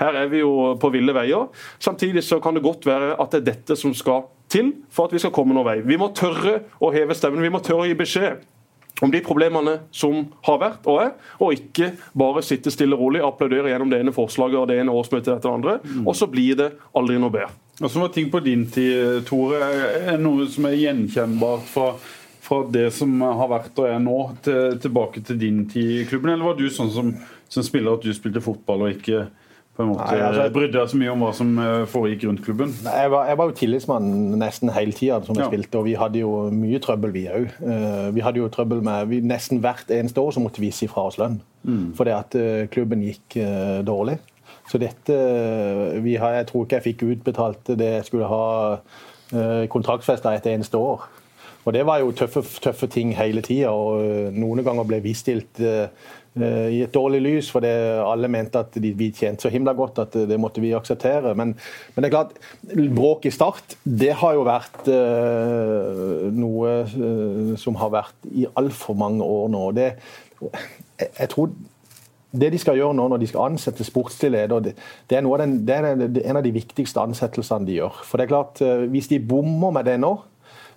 [0.00, 1.48] her er vi jo på ville veier.
[1.82, 5.14] Samtidig så kan det godt være at det er dette som skal til for at
[5.14, 5.78] vi skal komme noen vei.
[5.86, 8.44] Vi må tørre å heve stemmen, vi må tørre å gi beskjed
[9.00, 11.10] om de problemene som har vært og er,
[11.40, 14.94] og ikke bare sitte stille og rolig applaudere gjennom det ene forslaget og det ene
[14.94, 17.52] årsmøtet etter det andre, og så blir det aldri noe bedre.
[17.80, 19.60] Og så var ting på din tid, Tore,
[20.12, 21.94] er noe som er gjenkjennbart fra,
[22.44, 26.34] fra det som har vært og er nå, til, tilbake til din tid i klubben?
[26.34, 27.14] Eller var du sånn som,
[27.48, 29.30] som spiller at du spilte fotball og ikke
[29.80, 32.42] på en måte Nei, altså- brydde deg så mye om hva som eh, foregikk rundt
[32.44, 32.74] klubben?
[32.84, 35.50] Nei, Jeg var, jeg var jo tillitsmann nesten hele tida som jeg Ja.
[35.50, 37.50] spilte, og vi hadde jo mye trøbbel, vi òg.
[38.14, 41.06] Vi hadde jo trøbbel med vi, Nesten hvert eneste år så måtte vi si fra
[41.06, 41.40] oss lønn.
[41.94, 44.18] Fordi at eh, klubben gikk eh, dårlig.
[44.68, 48.78] Så dette vi har, Jeg tror ikke jeg fikk utbetalt det jeg skulle ha
[49.70, 51.06] kontraktsfesta et eneste år.
[51.66, 55.12] Og det var jo tøffe, tøffe ting hele tida, og eh, noen ganger ble vi
[55.16, 57.70] stilt eh, eh, i et dårlig lys, fordi
[58.04, 61.34] alle mente at de, vi tjente så himla godt at eh, det måtte vi akseptere.
[61.34, 61.56] Men,
[61.94, 62.36] men det er klart,
[62.94, 68.98] bråk i start, det har jo vært uh, noe uh, som har vært i altfor
[69.00, 69.64] mange år nå.
[69.74, 69.90] Det,
[70.40, 71.50] jeg, jeg tror
[72.30, 74.74] det de skal gjøre nå når de skal ansette sportslig det,
[75.10, 78.02] det er, den, det er en av de viktigste ansettelsene de gjør.
[78.06, 80.12] For det er klart, eh, Hvis de bommer med det nå,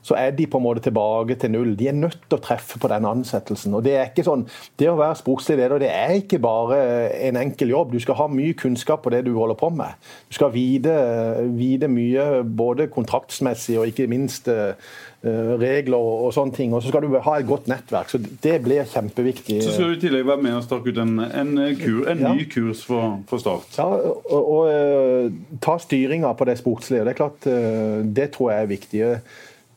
[0.04, 1.74] så er de på en måte tilbake til null.
[1.80, 3.74] De er nødt til å treffe på den ansettelsen.
[3.78, 4.44] og Det er ikke sånn,
[4.80, 6.82] det å være sportslig leder det er ikke bare
[7.30, 7.94] en enkel jobb.
[7.96, 9.96] Du skal ha mye kunnskap på det du holder på med.
[10.28, 10.94] Du skal vite,
[11.56, 14.76] vite mye både kontraktsmessig og ikke minst eh,
[15.24, 16.74] regler og, og sånne ting.
[16.76, 18.12] Og så skal du ha et godt nettverk.
[18.12, 19.62] så Det blir kjempeviktig.
[19.64, 22.34] Så skal du i tillegg være med og starte ut en, en, kur, en Ja.
[22.36, 23.72] ny kurs for, for Start.
[23.80, 25.32] Ja, og, og eh,
[25.64, 27.08] ta styringa på det sportslige.
[27.08, 29.10] Det er klart, eh, det tror jeg er viktig.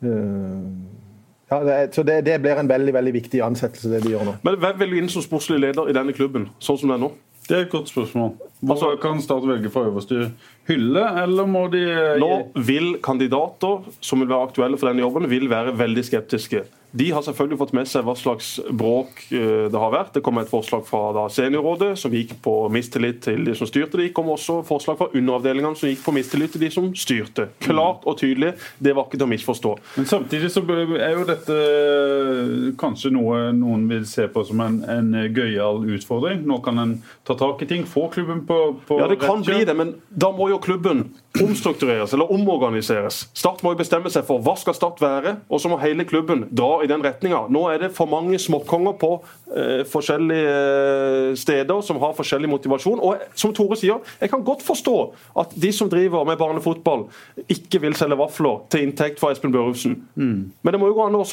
[0.02, 0.92] Eh,
[1.46, 4.24] Ja, det er, så det, det blir en veldig veldig viktig ansettelse, det de gjør
[4.26, 4.32] nå.
[4.42, 7.02] Men hvem vil du inn som sportslig leder i denne klubben, sånn som det er
[7.04, 7.12] nå?
[7.46, 8.32] Det er et godt spørsmål.
[8.58, 10.32] Hvor Altså- kan Start velge fra øverste
[10.66, 11.84] hylle, eller må de
[12.18, 16.64] Nå vil kandidater som vil være aktuelle for denne jobben, vil være veldig skeptiske.
[16.96, 20.14] De har selvfølgelig fått med seg hva slags bråk eh, det har vært.
[20.16, 24.00] Det kom et forslag fra da, seniorrådet som gikk på mistillit til de som styrte.
[24.00, 27.50] Det kom også forslag fra underavdelingene som gikk på mistillit til de som styrte.
[27.66, 28.54] Klart og tydelig.
[28.80, 29.74] Det var ikke til å misforstå.
[29.98, 30.64] Men samtidig så
[30.96, 36.46] er jo dette eh, kanskje noe noen vil se på som en, en gøyal utfordring.
[36.48, 39.64] Nå kan en ta tak i ting, få klubben på, på Ja, det kan bli
[39.68, 41.06] det, men da må jo klubben
[41.42, 43.26] omstruktureres eller omorganiseres.
[43.36, 46.44] Start må jo bestemme seg for hva skal Start være, og så må hele klubben
[46.52, 47.44] dra i den retninga.
[47.52, 49.10] Nå er det for mange småkonger på
[49.56, 53.02] eh, forskjellige eh, steder som har forskjellig motivasjon.
[53.02, 54.96] Og som Tore sier, jeg kan godt forstå
[55.42, 57.06] at de som driver med barnefotball,
[57.52, 59.98] ikke vil selge vafler til inntekt for Espen Børufsen.
[60.16, 61.24] Men det må jo gå an å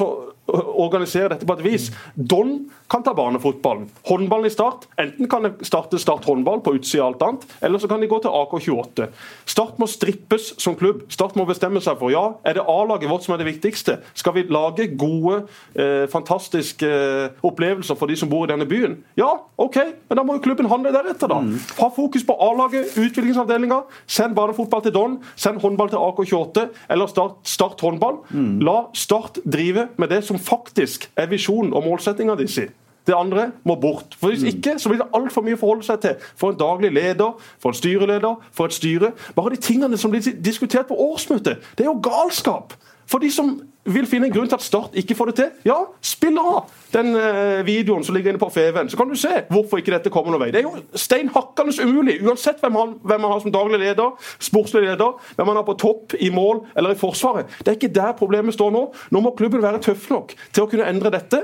[0.48, 1.90] organisere dette på et vis.
[2.16, 2.58] Don
[2.92, 3.88] kan ta barnefotballen.
[4.08, 4.88] Håndballen i Start.
[5.00, 8.10] Enten kan de starte Start håndball på utsida av alt annet, eller så kan de
[8.12, 9.08] gå til AK28.
[9.50, 11.06] Start må strippes som klubb.
[11.14, 13.98] Start må bestemme seg for ja, er det A-laget vårt som er det viktigste.
[14.20, 15.44] Skal vi lage gode,
[15.76, 19.00] eh, fantastiske eh, opplevelser for de som bor i denne byen?
[19.20, 19.80] Ja, OK,
[20.10, 21.40] men da må jo klubben handle deretter, da.
[21.80, 23.84] Ha fokus på A-laget, utviklingsavdelinga.
[24.08, 28.22] Send barnefotball til Don, send håndball til AK28, eller start, start håndball.
[28.64, 32.68] La Start drive med det som faktisk er visjonen og målsettinga de si.
[33.08, 34.16] Det andre må bort.
[34.20, 36.94] For Hvis ikke så blir det altfor mye å forholde seg til for en daglig
[36.96, 39.12] leder, for en styreleder, for et styre.
[39.36, 42.78] Bare de tingene som blir diskutert på årsmøtet, det er jo galskap!
[43.08, 45.78] For de som vil finne en grunn til at Start ikke får det til, ja,
[46.04, 48.90] spill av den eh, videoen som ligger inne på Feven.
[48.90, 50.52] så kan du se hvorfor ikke dette kommer noen vei.
[50.54, 54.14] Det er jo stein hakkende umulig, uansett hvem man, hvem han, har som daglig leder,
[54.38, 57.50] sportslig leder, hvem man har på topp, i mål eller i Forsvaret.
[57.60, 58.84] Det er ikke der problemet står nå.
[59.12, 61.44] Nå må klubben være tøff nok til å kunne endre dette,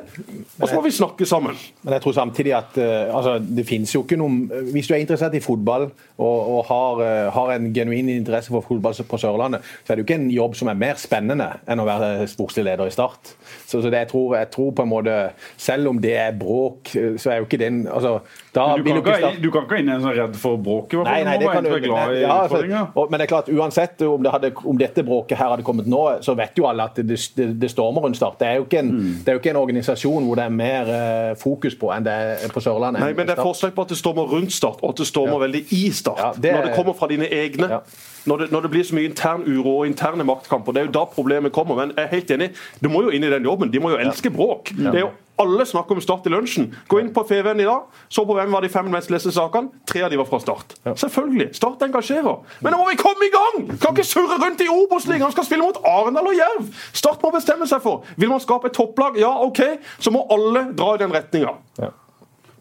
[0.60, 1.58] og så må vi snakke sammen.
[1.84, 4.40] Men jeg tror samtidig at eh, altså, det finnes jo ikke noen
[4.74, 8.66] Hvis du er interessert i fotball og, og har, eh, har en genuin interesse for
[8.66, 11.82] fotball på Sørlandet, så er det jo ikke en jobb som er mer spennende enn
[11.82, 13.34] å være sportslig leder i Start.
[13.66, 15.18] Så, så det, jeg, tror, jeg tror på en måte
[15.58, 18.20] Selv om det er bråk, eh, så er jo ikke den altså,
[18.60, 20.94] Du kan, ikke du kan ikke inn i en sånn redd for bråk.
[20.94, 21.16] i hvert fall.
[21.16, 22.62] Nei, nei, det kan du glad i ja, altså,
[22.96, 25.88] og, Men det er klart, uansett om, det hadde, om dette bråket her hadde kommet
[25.88, 28.40] nå, så vet jo alle at det, det, det stormer rundt Start.
[28.42, 29.24] Det er, jo ikke en, Mm.
[29.24, 32.12] det er jo ikke en organisasjon hvor det er mer uh, fokus på enn det
[32.12, 33.00] er på Sørlandet.
[33.04, 35.08] Nei, men det er forslag forskjell på at det stormer rundt Start, og at det
[35.08, 36.18] stormer veldig i Start.
[36.20, 37.70] Ja, det er- Når det kommer fra dine egne.
[37.70, 37.80] Ja.
[38.26, 40.74] Når det, når det blir så mye intern uro og interne maktkamper.
[40.74, 41.76] Det er jo da problemet kommer.
[41.76, 42.50] Men jeg er helt enig,
[42.84, 43.72] du må jo inn i den jobben.
[43.72, 44.74] De må jo elske bråk.
[44.76, 46.70] Det er jo Alle snakker om Start i lunsjen.
[46.92, 49.72] Gå inn på FVN i dag, så på hvem var de fem mest leste sakene.
[49.88, 50.76] Tre av de var fra Start.
[50.84, 50.96] Ja.
[51.00, 51.54] Selvfølgelig.
[51.56, 52.42] Start engasjerer.
[52.60, 53.62] Men nå må vi komme i gang!
[53.80, 55.32] Kan ikke surre rundt i Obos-ligaen!
[55.36, 56.68] Skal spille mot Arendal og Jerv!
[56.92, 58.04] Start må bestemme seg for.
[58.20, 59.18] Vil man skape et topplag?
[59.22, 59.64] Ja, OK.
[60.04, 61.56] Så må alle dra i den retninga.
[61.80, 61.94] Ja.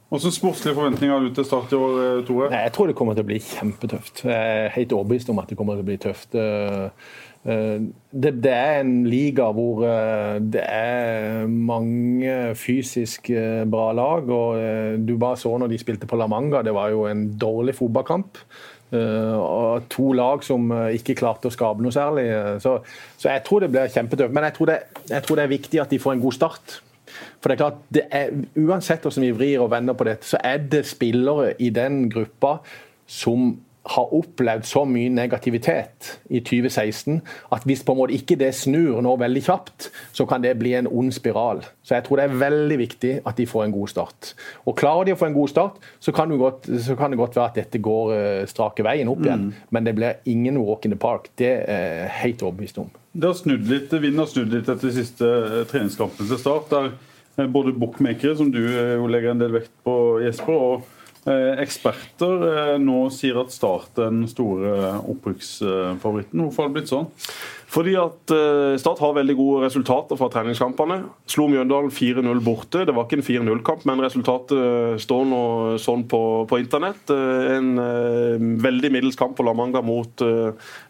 [0.08, 2.46] Hvilke sportslige forventninger har du til Start i år, eh, Tore?
[2.48, 4.22] Nei, jeg tror det kommer til å bli kjempetøft.
[4.24, 6.38] Jeg er helt overbevist om at det kommer til å bli tøft.
[7.44, 9.85] Eh, eh, det, det, er en liga hvor
[10.40, 13.31] det er mange fysisk
[13.68, 14.31] bra lag.
[14.31, 17.77] og Du bare så når de spilte på La Manga, det var jo en dårlig
[17.77, 18.40] fotballkamp.
[18.88, 22.24] Og to lag som ikke klarte å skape noe særlig.
[22.64, 22.79] Så,
[23.20, 24.33] så jeg tror det blir kjempetøft.
[24.33, 24.79] Men jeg tror, det,
[25.11, 26.79] jeg tror det er viktig at de får en god start.
[27.38, 30.40] For det er klart, det er, Uansett hvordan vi vrir og vender på dette, så
[30.44, 32.59] er det spillere i den gruppa
[33.09, 37.20] som har opplevd så mye negativitet i 2016
[37.55, 40.74] at hvis på en måte ikke det snur nå veldig kjapt, så kan det bli
[40.79, 41.62] en ond spiral.
[41.83, 44.33] Så jeg tror det er veldig viktig at de får en god start.
[44.68, 47.38] Og Klarer de å få en god start, så kan det godt, kan det godt
[47.38, 49.48] være at dette går uh, strake veien opp igjen.
[49.48, 49.66] Mm.
[49.74, 51.31] Men det blir ingen walk in the park.
[51.40, 52.92] Det er jeg helt overbevist om.
[53.18, 56.70] Det har snudd litt, Vinden har snudd litt etter siste treningskampen treningskampene til start.
[56.70, 56.92] der
[57.40, 59.96] uh, både bookmakere, som du jo legger en del vekt på,
[60.27, 60.97] Jesper, og Eh,
[61.62, 66.42] eksperter eh, nå sier at Start er den store opprykksfavoritten.
[66.44, 67.08] Hvorfor har det blitt sånn?
[67.68, 71.02] Fordi at uh, Start har veldig gode resultater fra treningskampene.
[71.28, 72.85] Slo Mjøndalen 4-0 borte.
[72.88, 75.42] Det var ikke en 4-0-kamp, men resultatet står nå
[75.83, 77.12] sånn på, på internett.
[77.12, 80.24] Uh, en uh, veldig middels kamp på La Manga mot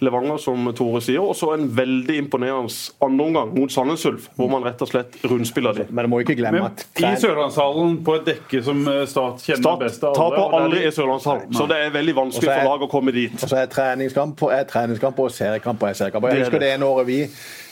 [0.05, 1.23] Levanger, som Tore sier.
[1.23, 2.71] Og så en veldig imponerende
[3.05, 5.89] andreomgang mot Sandnes Ulf, hvor man rett og slett rundspiller de.
[5.91, 9.83] Men du må ikke glemme at I Sørlandshallen, på et dekke som Start kjenner Start
[9.83, 12.87] best av alle taper aldri i Sørlandshallen, så det er veldig vanskelig er, for lag
[12.87, 13.35] å komme dit.
[13.35, 16.29] Og så er treningskamp og treningskamp og seriekamp og seriekamp.
[16.33, 17.23] Jeg husker det det ene året vi,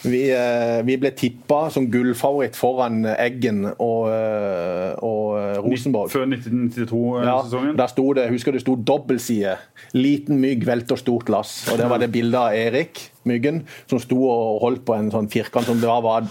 [0.07, 6.13] vi, eh, vi ble tippa som gullfavoritt foran Eggen og, eh, og eh, Rosenborg.
[6.13, 7.73] Før 1992-sesongen?
[7.75, 9.57] Ja, der sto det, husker det sto dobbeltside.
[9.97, 11.59] Liten mygg velter stort lass.
[11.73, 15.27] Og Der var det bilde av Erik Myggen som sto og holdt på en sånn
[15.33, 16.29] firkant som det var, var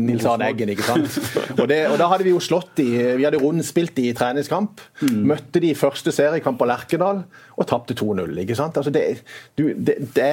[0.00, 0.72] Nils Arne Eggen.
[0.72, 1.18] ikke sant?
[1.58, 2.86] Og, det, og, Da hadde vi jo slått de,
[3.20, 4.80] vi hadde rundspilt de i treningskamp.
[5.02, 5.20] Mm.
[5.34, 7.26] Møtte de i første seriekamp på Lerkedal
[7.58, 8.38] og tapte 2-0.
[8.38, 8.76] ikke sant?
[8.76, 9.22] Altså det,
[9.58, 10.28] du, det, det,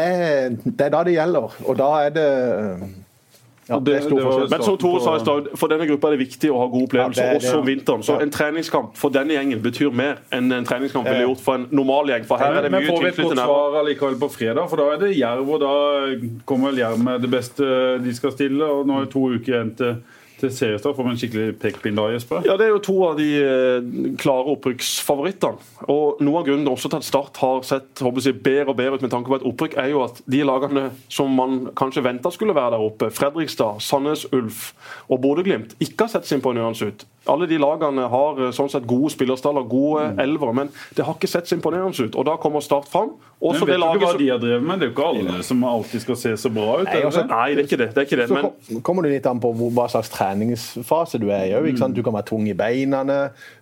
[0.65, 1.57] det, er, da det gjelder.
[1.65, 2.29] Og da er det
[3.67, 6.51] ja, det, det Men som Tore sa i stad, for denne gruppa er det viktig
[6.53, 8.03] å ha god opplevelse, ja, også om vinteren.
[8.05, 11.65] Så en treningskamp for denne gjengen betyr mer enn en treningskamp ville gjort for en
[11.73, 12.27] normal gjeng.
[12.29, 14.83] For her er det mye Men får vi et godt svar likevel på fredag, for
[14.83, 15.73] da er det Jerv, og da
[16.45, 17.71] kommer vel Jerv med det beste
[18.05, 18.69] de skal stille.
[18.69, 19.97] og Nå er det to uker igjen til
[20.39, 20.95] til seriestart.
[20.97, 22.45] Får en skikkelig pekepinn da, Jesper?
[22.47, 23.89] Ja, Det er jo to av de eh,
[24.21, 25.59] klare opprykksfavorittene.
[25.91, 28.99] Og Noe av grunnen også til at Start har sett håper jeg, bedre og bedre
[28.99, 32.31] ut med tanke på et opprykk, er jo at de lagene som man kanskje venta
[32.33, 34.71] skulle være der oppe, Fredrikstad, Sandnes Ulf
[35.09, 37.05] og Bodø-Glimt, ikke har sett sin imponerende ut.
[37.31, 40.19] Alle de lagene har eh, sånn sett gode spillerstaller, gode mm.
[40.25, 42.17] elvere, men det har ikke sett så imponerende ut.
[42.17, 43.11] Og Da kommer Start fram.
[43.45, 44.79] Også men vet du ikke hva de har drevet med?
[44.79, 46.87] Det er jo ikke alle som alltid skal se så bra ut.
[46.87, 47.89] Nei, altså, nei det er ikke det.
[47.93, 48.27] det, er ikke det.
[48.31, 51.73] Men, kommer det litt an på hva slags treningsfase du er i.
[51.75, 51.93] Mm.
[51.93, 53.03] Du kan være tung i beina.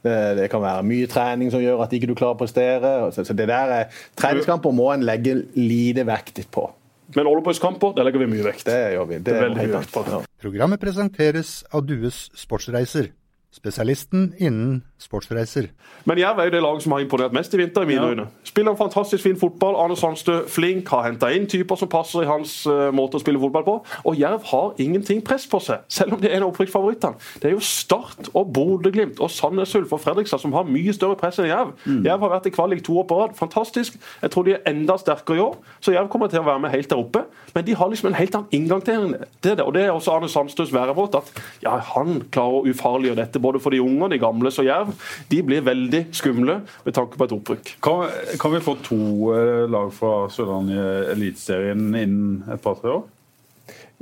[0.04, 2.94] Det kan være mye trening som gjør at ikke du klarer å prestere.
[3.16, 6.70] Så det der er, Treningskamper må en legge lite vekt på.
[7.16, 8.66] Men oljeboyskamper, der legger vi mye vekt.
[8.70, 9.20] Det gjør vi.
[9.20, 10.06] Det, det er veldig mye vekt på.
[10.10, 10.22] Ja.
[10.44, 13.12] Programmet presenteres av Dues Sportsreiser.
[13.54, 15.68] Spesialisten innen sportsreiser.
[16.10, 18.10] Men Jerv er jo det laget som har imponert mest i vinter, i mine ja.
[18.10, 18.26] øyne.
[18.44, 19.76] Spiller en fantastisk fin fotball.
[19.78, 23.42] Arne Sandstø flink, har henta inn typer som passer i hans uh, måte å spille
[23.42, 23.76] fotball på.
[24.10, 27.22] Og Jerv har ingenting press på seg, selv om det er en av opprykksfavorittene.
[27.44, 31.20] Det er jo Start og Bodø-Glimt og Sandnes Ulf og Fredrikstad som har mye større
[31.20, 31.76] press enn Jerv.
[31.86, 32.02] Mm.
[32.08, 33.38] Jerv har vært i kvalik to år på rad.
[33.38, 34.00] Fantastisk.
[34.24, 36.74] Jeg tror de er enda sterkere i år, så Jerv kommer til å være med
[36.74, 37.26] helt der oppe.
[37.54, 39.14] Men de har liksom en helt annen inngang til
[39.46, 39.60] det.
[39.62, 43.62] Og det er også Arne Sandstøs væremåte, at ja, han klarer å ufarliggjøre dette både
[43.64, 44.52] for de unge og de gamle.
[44.54, 44.94] Så Jerv
[45.32, 47.74] de blir veldig skumle med tanke på et opprykk.
[47.84, 49.02] Kan, kan vi få to
[49.36, 53.04] eh, lag fra Sørlandet i Eliteserien innen et par-tre år?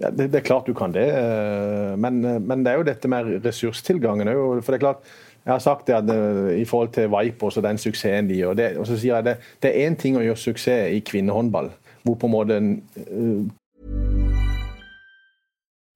[0.01, 2.87] Ja, det, det, er klart du kan det, eh, men, eh, men, det er jo
[2.87, 4.31] dette med ressurstilgangen.
[4.61, 6.09] For det er klart, jeg har sagt det at
[6.53, 9.39] i forhold til Vipers og den suksessen de gjør, det, og så sier jeg det,
[9.63, 11.71] det er én ting å gjøre suksess i kvinnehåndball,
[12.05, 12.59] hvor på en måte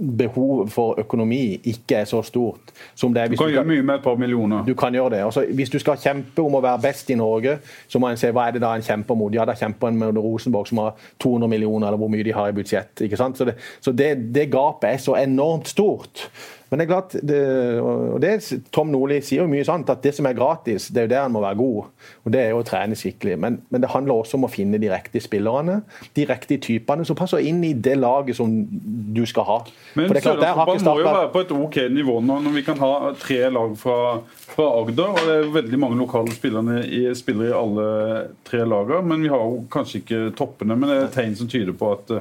[0.00, 3.72] Behov for økonomi ikke er så stort som det er Du kan du gjøre kan,
[3.72, 4.64] mye med et par millioner.
[4.66, 5.24] du kan gjøre det.
[5.24, 8.30] Altså, hvis du skal kjempe om å være best i Norge, så må en se
[8.34, 9.34] hva er det da en kjemper mot.
[9.34, 12.50] Ja, da kjemper en med Rosenborg som har 200 millioner, eller hvor mye de har
[12.50, 13.04] i budsjett.
[13.06, 13.38] ikke sant?
[13.38, 16.28] Så det, så det, det gapet er så enormt stort.
[16.70, 17.40] Men det er klart, det,
[17.84, 18.30] og det,
[18.74, 21.26] Tom Nordli sier jo mye sant, at det som er gratis, det er jo der
[21.26, 21.90] han må være god.
[22.24, 23.36] Og Det er jo å trene skikkelig.
[23.40, 25.80] Men, men det handler også om å finne de riktige spillerne,
[26.16, 28.50] de riktige typene som passer inn i det laget som
[29.14, 29.58] du skal ha.
[29.94, 31.80] Men For det er klart, der har ikke Sørlandsfotball må jo være på et ok
[31.94, 33.98] nivå nå, når vi kan ha tre lag fra,
[34.54, 35.10] fra Agder.
[35.12, 37.88] og Det er veldig mange lokale spillere i, spillere i alle
[38.48, 39.04] tre lagene.
[39.12, 40.78] Men vi har jo kanskje ikke toppene.
[40.78, 42.16] Men det er tegn som tyder på at,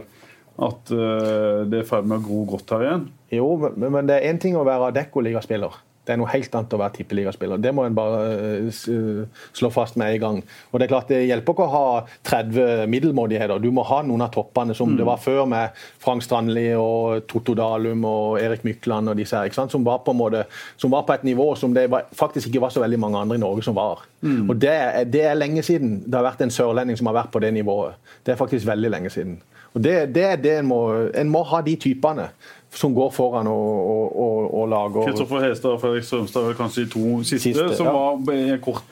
[0.61, 3.07] at uh, det er i ferd med å gro godt her igjen.
[3.33, 5.81] Jo, men, men det er én ting å være Adecco-ligaspiller.
[6.03, 7.59] Det er noe helt annet å være tippeligaspiller.
[7.63, 10.39] Det må en bare eh, eh, slå fast med en gang.
[10.71, 11.85] Og Det er klart det hjelper ikke å ha
[12.27, 13.61] 30 middelmådigheter.
[13.63, 17.55] Du må ha noen av toppene som det var før med Frank Strandli og Totto
[17.55, 19.55] Dalum og Erik Mykland og disse her?
[19.71, 20.43] Som, var måte,
[20.75, 23.39] som var på et nivå som det var, faktisk ikke var så veldig mange andre
[23.39, 24.03] i Norge som var.
[24.23, 24.75] Og det
[25.13, 27.95] det er lenge siden det har vært en sørlending som har vært på det nivået.
[28.25, 29.39] Det er faktisk veldig lenge siden.
[29.73, 30.81] Og det, det er det en må,
[31.17, 32.29] en må ha de typene
[32.73, 36.85] som går foran og, og, og, og lager Kristoffer Hestad og Fredrik Strømstad er kanskje
[36.85, 37.91] de to siste, Siste, som ja.
[37.93, 38.83] var en kort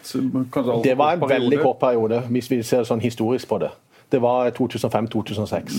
[0.54, 3.72] kanskje Det var en kort veldig kort periode, hvis vi ser sånn historisk på det.
[4.12, 5.78] Det var 2005-2006,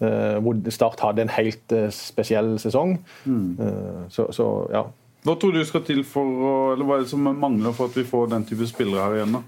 [0.00, 3.00] eh, hvor Start hadde en helt eh, spesiell sesong.
[3.26, 4.84] Eh, så, så ja.
[5.24, 7.98] Hva tror du skal til for å, eller hva er det som mangler for at
[7.98, 9.34] vi får den type spillere her igjen?
[9.40, 9.42] da?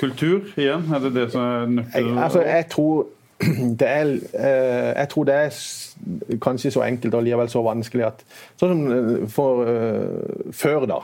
[0.00, 0.88] Kultur igjen?
[0.92, 3.06] Er det det som er Jeg, altså, jeg tror
[3.84, 8.22] er, eh, jeg tror det er kanskje så enkelt og likevel så vanskelig at
[8.56, 11.02] Sånn som eh, for, eh, før, da.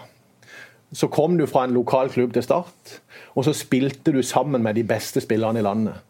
[0.92, 2.96] Så kom du fra en lokal klubb til Start,
[3.36, 6.00] og så spilte du sammen med de beste spillerne i landet.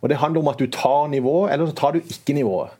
[0.00, 2.70] Og Det handler om at du tar nivå, eller så tar du ikke nivået.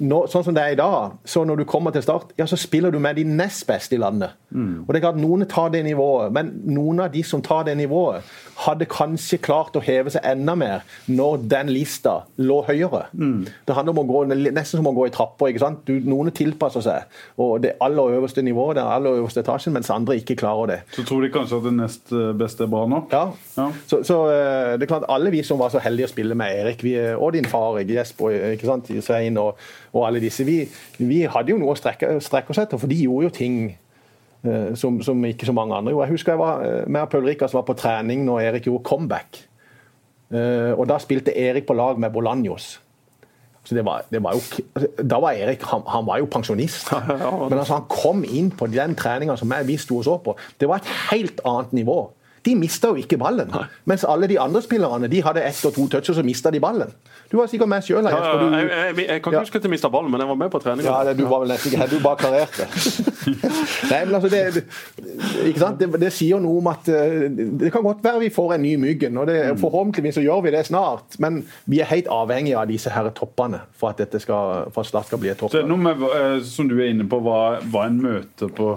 [0.00, 2.56] Nå, sånn som det er i dag, så når du kommer til Start, ja, så
[2.56, 4.36] spiller du med de nest beste i landet.
[4.50, 7.76] Og det er klart Noen tar det nivået, men noen av de som tar det
[7.78, 8.24] nivået,
[8.60, 13.06] hadde kanskje klart å heve seg enda mer når den lista lå høyere.
[13.66, 15.52] Det handler om å gå, nesten som å gå i trapper.
[15.52, 15.84] ikke sant?
[15.88, 17.20] Du, noen tilpasser seg.
[17.40, 20.80] Og det aller øverste nivået, den aller øverste etasjen, mens andre ikke klarer det.
[20.96, 23.14] Så tror de kanskje at det nest eh, beste er bra nok?
[23.14, 23.30] Ja.
[23.56, 23.68] Ja.
[23.86, 26.60] Så, så eh, det er klart alle vi som var så heldige å spille med
[26.60, 29.60] Erik, vi, og din far Jesper, ikke sant, Svein og,
[29.92, 30.60] og alle disse, vi,
[30.98, 33.56] vi hadde jo noe å strekke, strekke oss etter, for de gjorde jo ting
[34.44, 36.06] eh, som, som ikke så mange andre gjorde.
[36.08, 39.40] Jeg husker jeg var eh, med Paul Rikas var på trening når Erik gjorde comeback.
[40.30, 42.76] Eh, og Da spilte Erik på lag med Bolanjos.
[43.66, 44.40] Så det var, det var jo,
[44.74, 46.88] altså, da var Erik han, han var jo pensjonist.
[47.50, 50.36] Men altså, han kom inn på den treninga som jeg- vi sto og så på.
[50.58, 51.98] Det var et helt annet nivå.
[52.46, 53.50] De mista jo ikke ballen.
[53.84, 56.60] Mens alle de andre spillerne de hadde ett og to touch, og så mista de
[56.60, 56.88] ballen.
[57.30, 58.02] Du var sikkert med sjøl.
[58.08, 59.40] Ja, ja, jeg, jeg, jeg kan ikke Ja.
[59.44, 60.88] huske at jeg mista ballen, men jeg var med på treninga.
[60.88, 62.66] Ja, det, du var vel nesten ikke her, du bare klarerte.
[63.90, 64.64] Nei, men altså, det,
[65.50, 65.78] ikke sant?
[65.80, 67.26] Det, det sier noe om at eh,
[67.60, 70.54] Det kan godt være vi får en ny Myggen, og det, forhåpentligvis så gjør vi
[70.54, 71.18] det snart.
[71.22, 74.90] Men vi er helt avhengige av disse her toppene for at dette skal, for at
[74.90, 75.70] Start skal bli et Så er det topp.
[75.70, 78.72] noe med, eh, som du er inne på, hva, hva en møter på,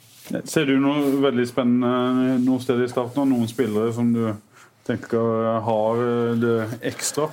[0.48, 4.26] Ser du noe veldig spennende noe sted i starten, og Noen spillere som du
[4.88, 6.58] tenker har eh, det
[6.92, 7.30] ekstra?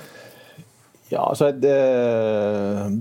[1.09, 1.77] Ja, altså det,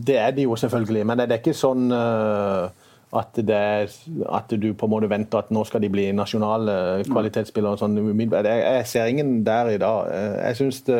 [0.07, 1.05] det, er det jo selvfølgelig.
[1.07, 3.88] Men det er ikke sånn at at, er,
[4.28, 7.80] at, du på en måte venter at nå skal de bli nasjonale kvalitetsspillere.
[7.80, 10.11] Sånn, jeg, jeg, ser ingen der i dag.
[10.44, 10.99] Jeg synes det,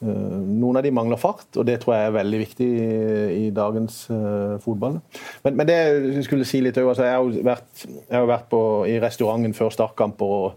[0.00, 2.68] noen av de mangler fart, og det tror jeg er veldig viktig
[3.36, 4.96] i, dagens uh, fotball.
[5.44, 8.62] Men, men, det jeg skulle si litt altså, Jeg har jo vært, har vært på,
[8.88, 10.56] i restauranten før startkamp og,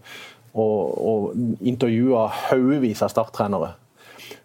[0.54, 0.76] og,
[1.12, 3.74] og intervjua haugevis av starttrenere.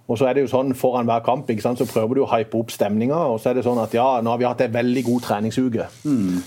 [0.09, 2.31] Og så er det jo sånn Foran hver kamp ikke sant, så prøver du å
[2.33, 3.19] hype opp stemninga.
[3.31, 5.91] Og så er det sånn at ja, nå har vi hatt en veldig god treningsuke.
[6.09, 6.41] Mm.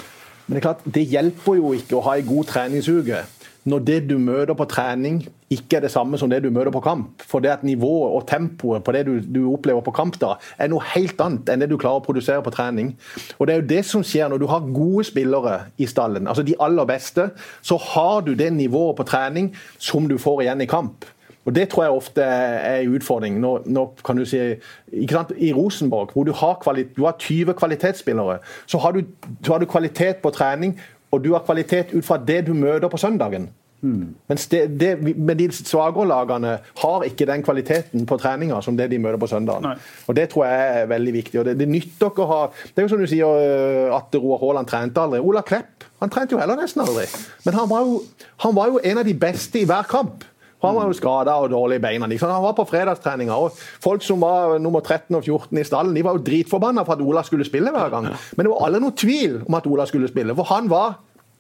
[0.48, 3.22] Men det er klart, det hjelper jo ikke å ha en god treningsuke
[3.70, 5.20] når det du møter på trening,
[5.52, 7.22] ikke er det samme som det du møter på kamp.
[7.28, 10.72] For det at nivået og tempoet på det du, du, opplever på kamp, da, er
[10.72, 12.96] noe helt annet enn det du klarer å produsere på trening.
[13.38, 16.46] Og Det er jo det som skjer når du har gode spillere i stallen, altså
[16.48, 17.30] de aller beste.
[17.62, 21.06] Så har du det nivået på trening som du får igjen i kamp.
[21.46, 23.40] Og Det tror jeg ofte er en utfordring.
[23.42, 28.38] Nå, nå kan du si, I Rosenborg, hvor du har, kvalit, du har 20 kvalitetsspillere,
[28.66, 29.04] så har, du,
[29.44, 30.80] så har, du, kvalitet på trening,
[31.12, 33.50] og du har kvalitet ut fra det du møter på søndagen.
[33.82, 34.14] Mm.
[34.30, 38.92] Mens det, det, men de svakere lagene har ikke den kvaliteten på treninga som det
[38.92, 39.66] de møter på søndagen.
[39.66, 40.04] Nei.
[40.08, 41.40] Og Det tror jeg er veldig viktig.
[41.40, 44.14] og Det, det nytter ikke å ha Det er jo som du sier øh, at
[44.22, 45.20] Roar Haaland trente aldri.
[45.20, 47.06] Ola Klepp han trente jo heller nesten aldri.
[47.46, 50.24] Men han var, jo, han var jo en av de beste i hver kamp.
[50.62, 52.08] Han var jo skada og dårlig i beina.
[52.10, 52.30] Liksom.
[52.30, 53.34] Han var på fredagstreninga.
[53.34, 56.94] og Folk som var nummer 13 og 14 i stallen, de var jo dritforbanna for
[56.94, 58.12] at Ola skulle spille hver gang.
[58.38, 61.00] Men det var aldri noen tvil om at Ola skulle spille, for han var,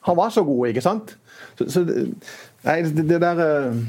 [0.09, 1.15] han var så god, ikke sant?
[1.59, 3.81] Så, så nei, det, det der eh,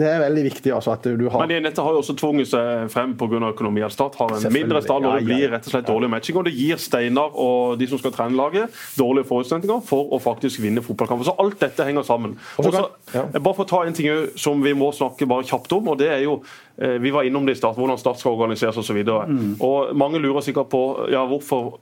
[0.00, 0.72] det er veldig viktig.
[0.72, 1.42] altså at du har...
[1.44, 3.40] Men Dette har jo også tvunget seg frem pga.
[3.50, 3.82] økonomi.
[3.84, 6.38] At Start har en mindre stall og det blir rett og slett dårlig matching.
[6.40, 10.62] Og det gir Steinar og de som skal trene laget, dårlige forutsetninger for å faktisk
[10.64, 11.28] vinne fotballkamper.
[11.28, 12.38] Så alt dette henger sammen.
[12.62, 13.26] Også, ja.
[13.36, 14.08] Bare for å ta en ting
[14.40, 16.38] som vi må snakke bare kjapt om, og det er jo
[16.80, 19.02] eh, vi var innom det i start, hvordan Start skal organiseres osv.
[19.04, 19.58] Mm.
[19.66, 21.76] Og mange lurer sikkert på ja, hvorfor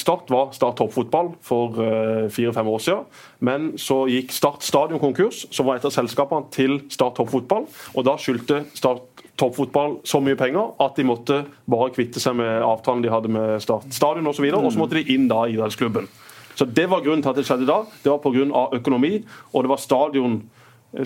[0.00, 5.44] Start var Start toppfotball for eh, fire-fem år siden, men så gikk Start stadion konkurs,
[5.54, 7.66] som var et av selskapene til Start toppfotball.
[7.94, 11.40] Og da skyldte Start toppfotball så mye penger at de måtte
[11.70, 14.46] bare kvitte seg med avtalen de hadde med Start stadion osv.
[14.52, 16.08] Og, og så måtte de inn da i idrettsklubben.
[16.54, 17.80] Så Det var grunnen til at det skjedde da.
[18.02, 18.68] Det var pga.
[18.78, 20.42] økonomi, og det var stadion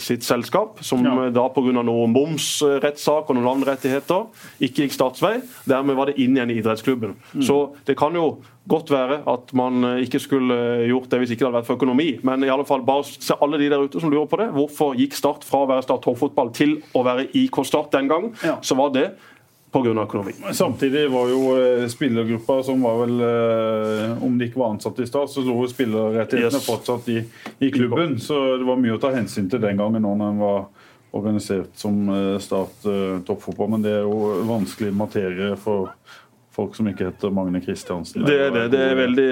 [0.03, 1.15] sitt selskap, som ja.
[1.35, 1.73] Da pga.
[1.81, 4.27] noen momsrettssak og noen landrettigheter
[4.61, 5.39] ikke gikk statsvei.
[5.69, 7.17] Dermed var det inn igjen i idrettsklubben.
[7.33, 7.43] Mm.
[7.45, 7.59] Så
[7.89, 11.45] det kan jo godt være at man eh, ikke skulle eh, gjort det hvis ikke
[11.45, 12.09] det hadde vært for økonomi.
[12.27, 14.51] Men i alle fall bare se alle de der ute som lurer på det.
[14.57, 18.31] Hvorfor gikk Start fra å være Start toppfotball til å være IK Start den gang?
[18.45, 18.59] Ja.
[18.63, 19.09] Så var det
[19.73, 19.95] pga.
[20.03, 20.35] økonomi.
[20.53, 23.17] Samtidig var jo eh, spillergruppa som var vel
[24.25, 26.67] Om de ikke var ansatt i Start, så lå spillerrettighetene yes.
[26.67, 27.23] fortsatt i,
[27.59, 28.19] i, klubben.
[28.21, 30.65] Så det var mye å ta hensyn til den gangen når en var
[31.19, 32.09] organisert som
[32.41, 32.89] Start
[33.27, 33.75] toppfotball.
[33.77, 35.93] Men det er jo vanskelig materie for
[36.59, 38.25] folk som ikke heter Magne Kristiansen.
[38.27, 38.65] Det er det.
[38.73, 39.27] det er veldig...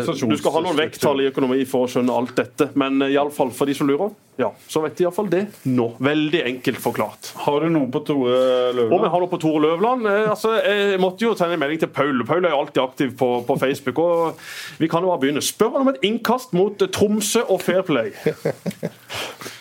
[0.00, 2.70] Eh, du skal ha noen vekttall i økonomi for å skjønne alt dette.
[2.80, 5.86] Men eh, iallfall for de som lurer, ja, så vet de iallfall det nå.
[6.04, 7.30] Veldig enkelt forklart.
[7.46, 8.34] Har du noe på Tore
[8.76, 8.92] Løvland?
[8.92, 10.08] Om vi har noe på Tore Løvland?
[10.10, 12.20] Eh, altså, jeg måtte jo sende en melding til Paul.
[12.28, 13.98] Paul er jo alltid aktiv på, på Facebook.
[13.98, 15.44] og Vi kan jo bare begynne.
[15.44, 18.12] Spør han om et innkast mot Tromsø og Fair Play.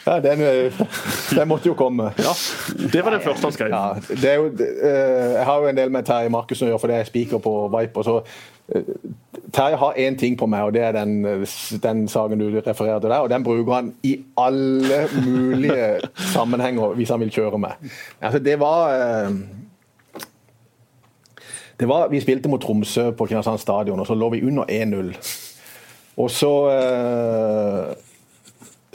[0.06, 2.12] Ja, den, den, måtte jo komme.
[2.22, 2.34] Ja,
[2.94, 3.72] Det var den første han skrev.
[3.74, 7.08] Ja, jo, jeg har jo en del med Terje Markussen å gjøre, for det er
[7.10, 8.06] spiker på Viper.
[8.06, 8.46] så eh,
[9.54, 11.20] Terje har én ting på meg, og det er den,
[11.84, 13.22] den saken du refererer til der.
[13.22, 16.00] Og den bruker han i alle mulige
[16.34, 17.78] sammenhenger hvis han vil kjøre med.
[18.22, 19.36] Altså, det var eh,
[21.80, 25.14] det var, Vi spilte mot Tromsø på Kristiansand stadion, og så lå vi under 1-0.
[26.18, 27.96] Og så eh,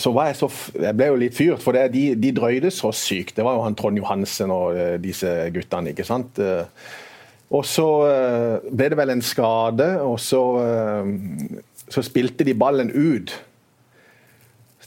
[0.00, 0.48] så var jeg så
[0.80, 3.36] Jeg ble jo litt fyrt, for det, de, de drøyde så sykt.
[3.36, 6.40] Det var jo han Trond Johansen og disse guttene, ikke sant.
[7.50, 12.92] Og så eh, ble det vel en skade, og så, eh, så spilte de ballen
[12.94, 13.34] ut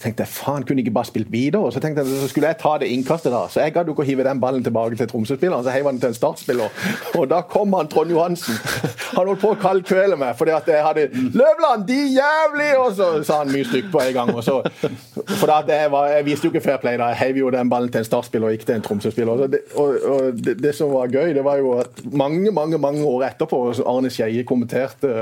[0.04, 1.72] tenkte jeg faen, kunne ikke bare spilt videre?
[1.72, 3.46] Så tenkte jeg, så skulle jeg ta det innkastet, da.
[3.52, 6.12] Så jeg gadd ikke å hive den ballen tilbake til Tromsø-spilleren, så heiv han til
[6.12, 6.84] en startspiller.
[7.20, 8.60] Og da kom han Trond Johansen.
[9.14, 13.10] Han holdt på å kaldkvele meg fordi at jeg hadde 'Løvland, de jævlig!' Og så
[13.28, 14.32] sa han mye stygt på en gang.
[14.44, 14.60] Så,
[15.40, 17.12] for da jeg, var, jeg viste jo ikke fair play da.
[17.14, 19.46] Jeg heiv jo den ballen til en startspiller og ikke til en Tromsø-spiller.
[19.46, 23.06] Og, og, og det, det, som var gøy, det var jo at mange, mange, mange
[23.06, 25.14] år etterpå Arne Skeie kommenterte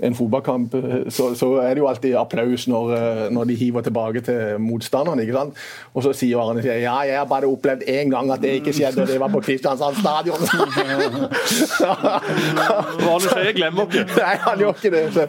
[0.00, 0.74] en fotballkamp,
[1.08, 5.20] så, så, er det jo alltid applaus når, eh, når, de hiver tilbake til motstanderen.
[5.20, 5.56] ikke sant?
[5.94, 9.02] Og så sier Arne ja, jeg har bare opplevd én gang at det ikke skjedde,
[9.02, 10.38] og det var på Kristiansand stadion.
[13.08, 14.06] Arne sier glemmer ikke.
[14.22, 15.04] Nei, han gjør ikke det.
[15.16, 15.26] Så,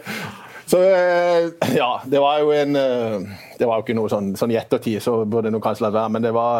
[0.70, 3.18] så eh, ja, det var jo en eh,
[3.58, 6.14] Det var jo ikke noe sånn, sånn i ettertid, så burde det kanskje latt være,
[6.14, 6.54] men det var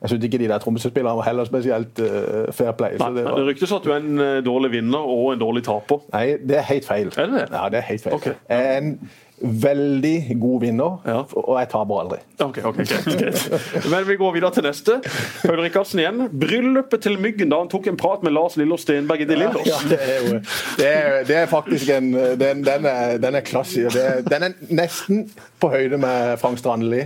[0.00, 2.98] jeg syns ikke de der trommespillerne var heller spesielt uh, fair play.
[3.00, 3.38] Nei, det, var...
[3.38, 6.04] det ryktes at du er en uh, dårlig vinner og en dårlig taper.
[6.14, 7.10] Nei, det er helt feil.
[7.16, 7.46] Er det det?
[7.52, 8.14] Ja, det er helt feil.
[8.14, 8.36] Okay.
[8.54, 8.92] En
[9.40, 11.20] veldig god vinner, Ja.
[11.36, 12.18] og jeg taper aldri.
[12.42, 13.86] Ok, ok, greit, greit.
[13.90, 14.98] Men vi går videre til neste.
[15.44, 16.24] Paul Rikardsen igjen.
[16.40, 19.66] Bryllupet til Myggen da han tok en prat med Lars Lillo Stenberg i De Lillos.
[19.68, 20.40] Ja, det er jo
[20.78, 23.94] det er, det er faktisk en Den, den er, den er klassisk.
[23.94, 25.24] Det den er nesten
[25.60, 27.00] på høyde med Frank Strandli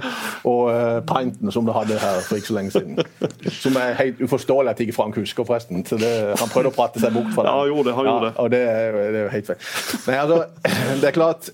[0.45, 2.99] og uh, Pinten, som det hadde her for ikke så lenge siden.
[3.63, 5.85] Som er helt uforståelig at ikke Frank husker, forresten.
[5.89, 7.49] Så det, han prøvde å prate seg bort fra det.
[7.55, 8.35] Ja, han gjorde det, han gjorde det.
[8.45, 9.67] Og det er, det er helt feil.
[10.07, 10.45] Men altså,
[11.01, 11.51] det er klart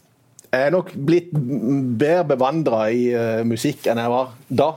[0.52, 4.70] jeg er nok blitt bedre bevandra i eh, musikk enn jeg var da.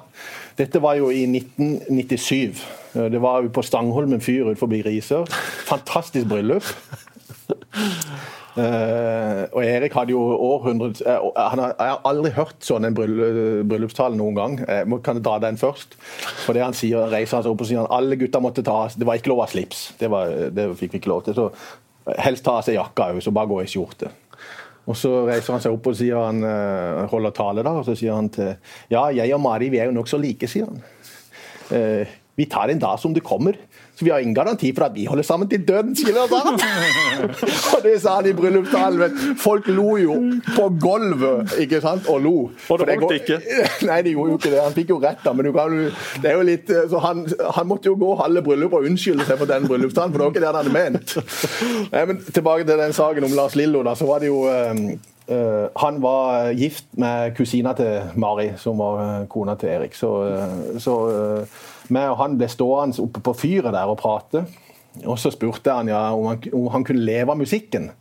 [0.60, 2.64] Dette var jo i 1997.
[2.96, 5.26] Eh, Det var jo på Stangholmen fyr utenfor Risør.
[5.70, 6.68] Fantastisk bryllup.
[8.52, 12.96] Uh, og Erik hadde jo århundret uh, han har, Jeg har aldri hørt sånn en
[12.98, 14.58] bryll- bryllupstale noen gang.
[14.68, 15.96] Jeg må, kan jeg dra den først?
[16.44, 18.90] For det han sier, reiser han seg opp og sier at alle gutta måtte ta
[18.92, 19.86] Det var ikke lov å ha slips.
[20.02, 21.38] Det, var, det fikk vi ikke lov til.
[21.40, 21.48] Så
[22.20, 24.12] helst ta av seg jakka òg, så bare gå i skjorte.
[24.90, 27.96] Og Så reiser han seg opp og sier han, eh, holder tale, da, og så
[27.98, 28.56] sier han til
[28.90, 30.82] Ja, jeg og Mari vi er jo nokså like, sier han.
[31.72, 33.58] Eh, vi tar en dag som det kommer.
[34.02, 36.48] Så vi har ingen garanti for at vi holder sammen til døden, skiller oss av.
[37.76, 38.98] og det sa han i bryllupstalen.
[38.98, 39.36] Men.
[39.38, 40.16] Folk lo jo
[40.56, 42.34] på gulvet, ikke sant, og lo.
[42.50, 43.38] Og det holdt ikke.
[43.92, 44.64] Nei, det gjorde jo ikke det.
[44.64, 45.36] Han fikk jo rett, da.
[45.38, 45.94] Men du kan, jo-
[46.24, 47.22] det er jo litt, eh, så han,
[47.60, 50.34] han måtte jo gå halve bryllupet og unnskylde seg for den bryllupstalen, for det var
[50.34, 51.16] ikke det han hadde ment.
[51.94, 53.86] Nei, men Tilbake til den saken om Lars Lillo.
[53.86, 54.86] da, så var det jo um,
[55.32, 59.94] Uh, Han var gift med kusina til Mari, som var uh, kona til Erik.
[59.96, 60.96] Så, uh, så
[61.94, 64.46] meg og han ble stående oppe på fyret der og prate.
[65.08, 67.92] Og så spurte han ja, om, han, om han kunne leve av musikken.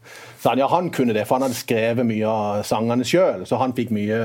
[0.41, 3.45] Så han, ja, han kunne det, for han hadde skrevet mye av sangene sjøl.
[3.47, 4.18] Så han fikk mye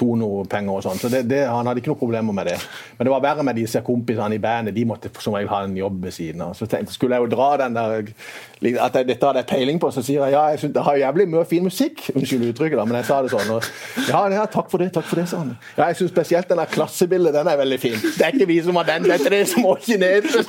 [0.00, 1.00] tonopenger og sånn.
[1.00, 2.58] Så det, det, han hadde ikke noe problemer med det.
[2.98, 4.76] Men det var verre med disse kompisene i bandet.
[4.76, 6.56] De måtte som regel ha en jobb ved siden av.
[6.58, 8.12] Så tenkte, skulle jeg jo dra den der
[8.60, 10.96] at jeg, dette hadde jeg peiling på, så sier jeg ja, jeg synes, det har
[11.00, 12.02] jævlig mye fin musikk.
[12.14, 13.52] Unnskyld uttrykket, da, men jeg sa det sånn.
[13.54, 13.68] Og,
[14.08, 15.54] ja, ja, takk for det, takk for det, sa han.
[15.78, 17.96] Ja, jeg syns spesielt den der klassebildet, den er veldig fin.
[17.96, 20.44] Det er ikke vi som har den, dette er det som må kinese.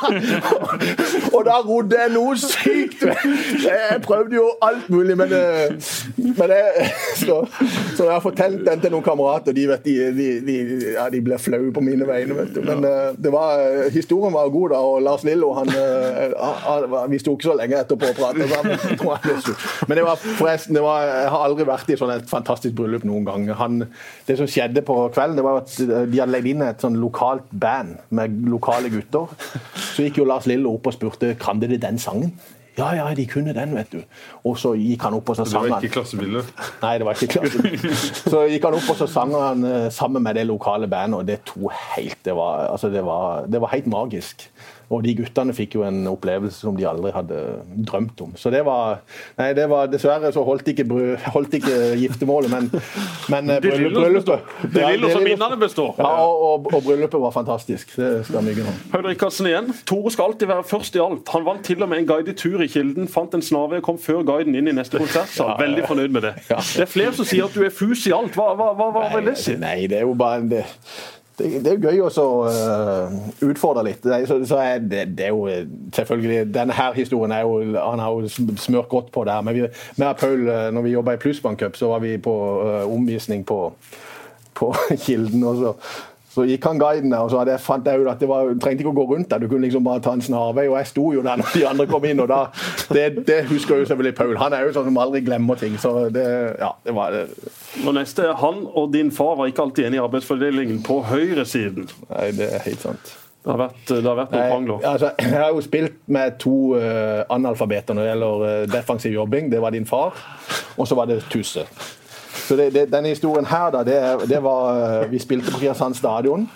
[1.36, 3.06] Og da rodde jeg noe sykt.
[3.64, 6.92] Jeg prøvde jo alt mulig, men, eh, men jeg,
[7.24, 7.40] så,
[7.96, 10.56] så jeg har fortalt den til noen kamerater, de, vet, de, de,
[10.94, 12.38] ja, de ble flaue på mine vegne.
[12.38, 12.62] Vet du.
[12.68, 13.64] Men uh, det var,
[13.94, 16.36] historien var god, da, og Lars Lillo han, eh,
[16.66, 18.78] han, Vi sto ikke så lenge etterpå og prata sammen.
[19.90, 23.06] Men det var forresten, det var, jeg har aldri vært i sånn et fantastisk bryllup
[23.08, 23.50] noen gang.
[23.60, 23.84] Han,
[24.28, 27.50] det som skjedde på kvelden, det var at de hadde legget inn et sånn lokalt
[27.52, 29.34] band med lokale gutter.
[29.92, 32.34] Så gikk jo Lars Lillo opp og spurte kan dere den sangen.
[32.78, 34.00] Ja, ja, de kunne den, vet du.
[34.48, 35.84] Og så gikk han opp og så Det sang var han.
[35.84, 36.52] ikke klassebildet.
[36.84, 38.04] Nei, det var ikke klassebildet.
[38.32, 41.28] Så gikk han opp og så sang han eh, sammen med det lokale bandet, og
[41.28, 44.48] det to helt Det var, altså, det var, det var helt magisk.
[44.92, 47.38] Og de guttene fikk jo en opplevelse som de aldri hadde
[47.88, 48.34] drømt om.
[48.36, 49.00] Så det var
[49.38, 52.68] Nei, det var dessverre så holdt ikke, bry- holdt ikke giftermålet, men,
[53.32, 55.94] men eh, bryllup- bryllupet Det Ja, Lillos minnene består.
[56.02, 57.96] Ja, og, og, og bryllupet var fantastisk.
[57.96, 58.74] Det skal mye ha.
[58.98, 59.72] Høyre Rikardsen igjen.
[59.88, 61.32] Tore skal alltid være først i alt.
[61.38, 64.02] Han vant til og med en guidet tur i Kilden, fant en snarvei og kom
[64.02, 65.56] før guiden inn i neste konsertsal.
[65.62, 66.36] Veldig fornøyd med det.
[66.52, 68.36] Det er flere som sier at du er fus i alt.
[68.36, 69.56] Hva, hva, hva, hva vil det si?
[69.62, 70.66] Nei, det er jo bare en det,
[71.42, 73.16] det, det er jo gøy å øh,
[73.50, 74.06] utfordre litt.
[74.28, 75.66] Så, så er det, det er jo øh,
[75.96, 79.42] selvfølgelig Denne her historien er jo Han har jo smørt godt på det her.
[79.42, 79.66] Men vi,
[79.98, 83.46] med Paul, øh, når vi jobba i Plussbank Cup, så var vi på uh, omvisning
[83.46, 83.74] på,
[84.54, 84.74] på
[85.06, 85.44] Kilden.
[85.44, 85.74] og så
[86.32, 88.86] så gikk han guiden der, og så hadde fant jeg ut at det var, trengte
[88.86, 90.70] ikke å gå rundt der, du kunne liksom bare ta en snarvei.
[90.70, 92.46] Og jeg sto jo der når de andre kom inn, og da
[92.92, 94.38] Det, det husker jo selvfølgelig Paul.
[94.40, 95.76] Han er jo sånn som aldri glemmer ting.
[95.82, 96.24] Så det,
[96.60, 97.26] ja, det var det,
[97.84, 101.92] Og neste er Han og din far var ikke alltid enige i arbeidsfordelingen på høyresiden.
[102.14, 103.14] Nei, det er helt sant.
[103.42, 104.84] Det har vært, det har vært noen krangler.
[104.86, 109.50] altså, jeg har jo spilt med to uh, analfabeter når det gjelder uh, defensiv jobbing.
[109.52, 110.20] Det var din far,
[110.78, 111.66] og så var det Tusse.
[112.48, 115.98] Så det, det, Denne historien her, da, det, det var eh, Vi spilte på Kristiansand
[116.00, 116.48] stadion.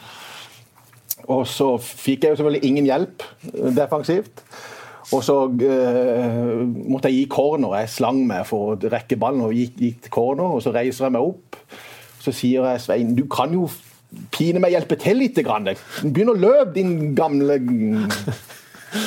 [1.26, 3.24] Og så fikk jeg jo selvfølgelig ingen hjelp
[3.54, 4.44] eh, defensivt.
[5.14, 7.76] Og så uh, måtte jeg gi corner.
[7.78, 10.56] Jeg slang meg for å rekke ballen og gikk, gikk til corner.
[10.58, 11.60] Og så reiser jeg meg opp.
[12.24, 13.68] Så sier jeg Svein, du kan jo
[14.34, 15.38] pine meg hjelpe til litt.
[15.46, 15.70] Grann.
[16.02, 17.60] Begynn å løpe, din gamle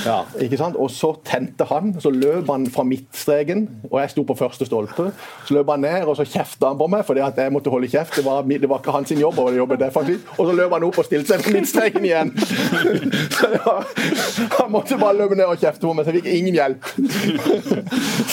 [0.06, 0.76] Ja, ikke sant?
[0.78, 5.10] Og så tente han, så løp han fra midtstreken, og jeg sto på første stolpe.
[5.48, 7.88] Så løp han ned, og så kjefta han på meg fordi at jeg måtte holde
[7.90, 8.16] kjeft.
[8.18, 10.26] Det var, det var ikke hans jobb å jobbe defensivt.
[10.36, 12.32] Og så løp han opp og stilte seg på midtstreken igjen.
[13.38, 13.84] Så var,
[14.58, 16.88] han måtte bare løpe ned og kjefte på meg, så jeg fikk ingen hjelp.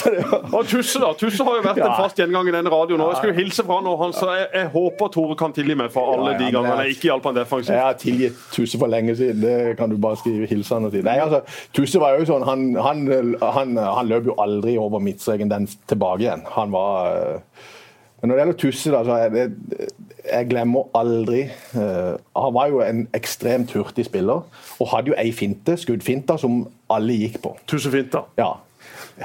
[0.06, 3.02] Var, Og Tusse da, Tusse har jo vært en fast gjengang i denne radioen.
[3.02, 5.78] og Jeg skulle hilse fra han, og han sa jeg, jeg håper Tore kan tilgi
[5.78, 7.74] meg for alle Ja, ja, de gangene jeg ikke hjalp han defensivt.
[7.76, 9.42] Jeg har tilgitt Tusse for lenge siden.
[9.44, 11.04] Det kan du bare skrive hilsen og si.
[11.06, 11.42] Nei, altså,
[11.76, 13.06] Tusse var jo sånn, han, han,
[13.42, 16.46] han, han løp jo aldri over midtstreken den tilbake igjen.
[16.56, 17.64] Han var øh,
[18.22, 19.46] Men når det gjelder Tusse, da, så er det
[20.26, 21.42] Jeg glemmer aldri
[21.78, 24.46] øh, Han var jo en ekstremt hurtig spiller,
[24.80, 27.56] og hadde jo ei finte, skuddfinta, som alle gikk på.
[27.68, 28.26] Tusse fint, da.
[28.38, 28.54] Ja.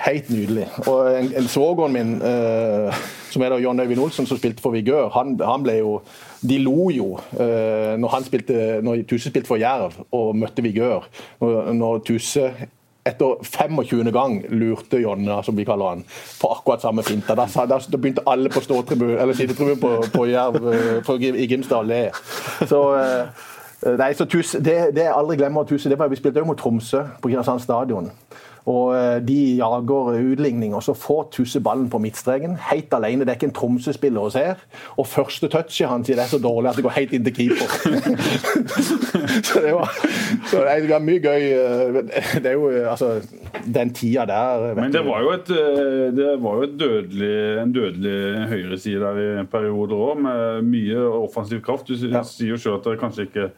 [0.07, 0.69] Helt nydelig.
[0.87, 5.09] Og en, en svogeren min, som som da John Øyvind Olsen, som spilte for Vigør,
[5.15, 5.97] han, han ble jo
[6.41, 11.09] De lo jo eh, når, han spilte, når Tuse spilte for Jerv og møtte Vigør.
[11.41, 12.47] Når, Tusse
[13.07, 14.11] etter 25.
[14.13, 16.03] gang lurte Jonna, som vi kaller han,
[16.41, 17.37] på akkurat samme finta.
[17.37, 22.05] Da, da, begynte alle på sittetribunen på, på Jerv eh, på, i Grimstad å le.
[22.67, 23.49] Så eh,
[23.81, 26.59] Nei, så Tusse, det, det jeg aldri glemmer Tusse, det var Vi spilte jo mot
[26.61, 28.11] Tromsø på Kristiansand stadion.
[28.69, 32.57] Og eh, De jager utligning, og så får Tusse ballen på midtstreken.
[32.71, 33.25] Helt alene.
[33.25, 34.45] Det er ikke en Tromsø-spiller å se.
[34.99, 37.69] Og første touchet hans det er så dårlig at det går helt inn til keeper.
[39.49, 39.93] så det var,
[40.51, 41.47] så det var mye gøy.
[41.55, 43.21] eh, Det er jo eh, altså
[43.67, 45.49] Den tida der Men det var jo, et,
[46.17, 51.61] det var jo et dødelig, en dødelig høyreside der i perioder òg, med mye offensiv
[51.65, 51.89] kraft.
[51.89, 53.51] Du sier jo selv at det kanskje ikke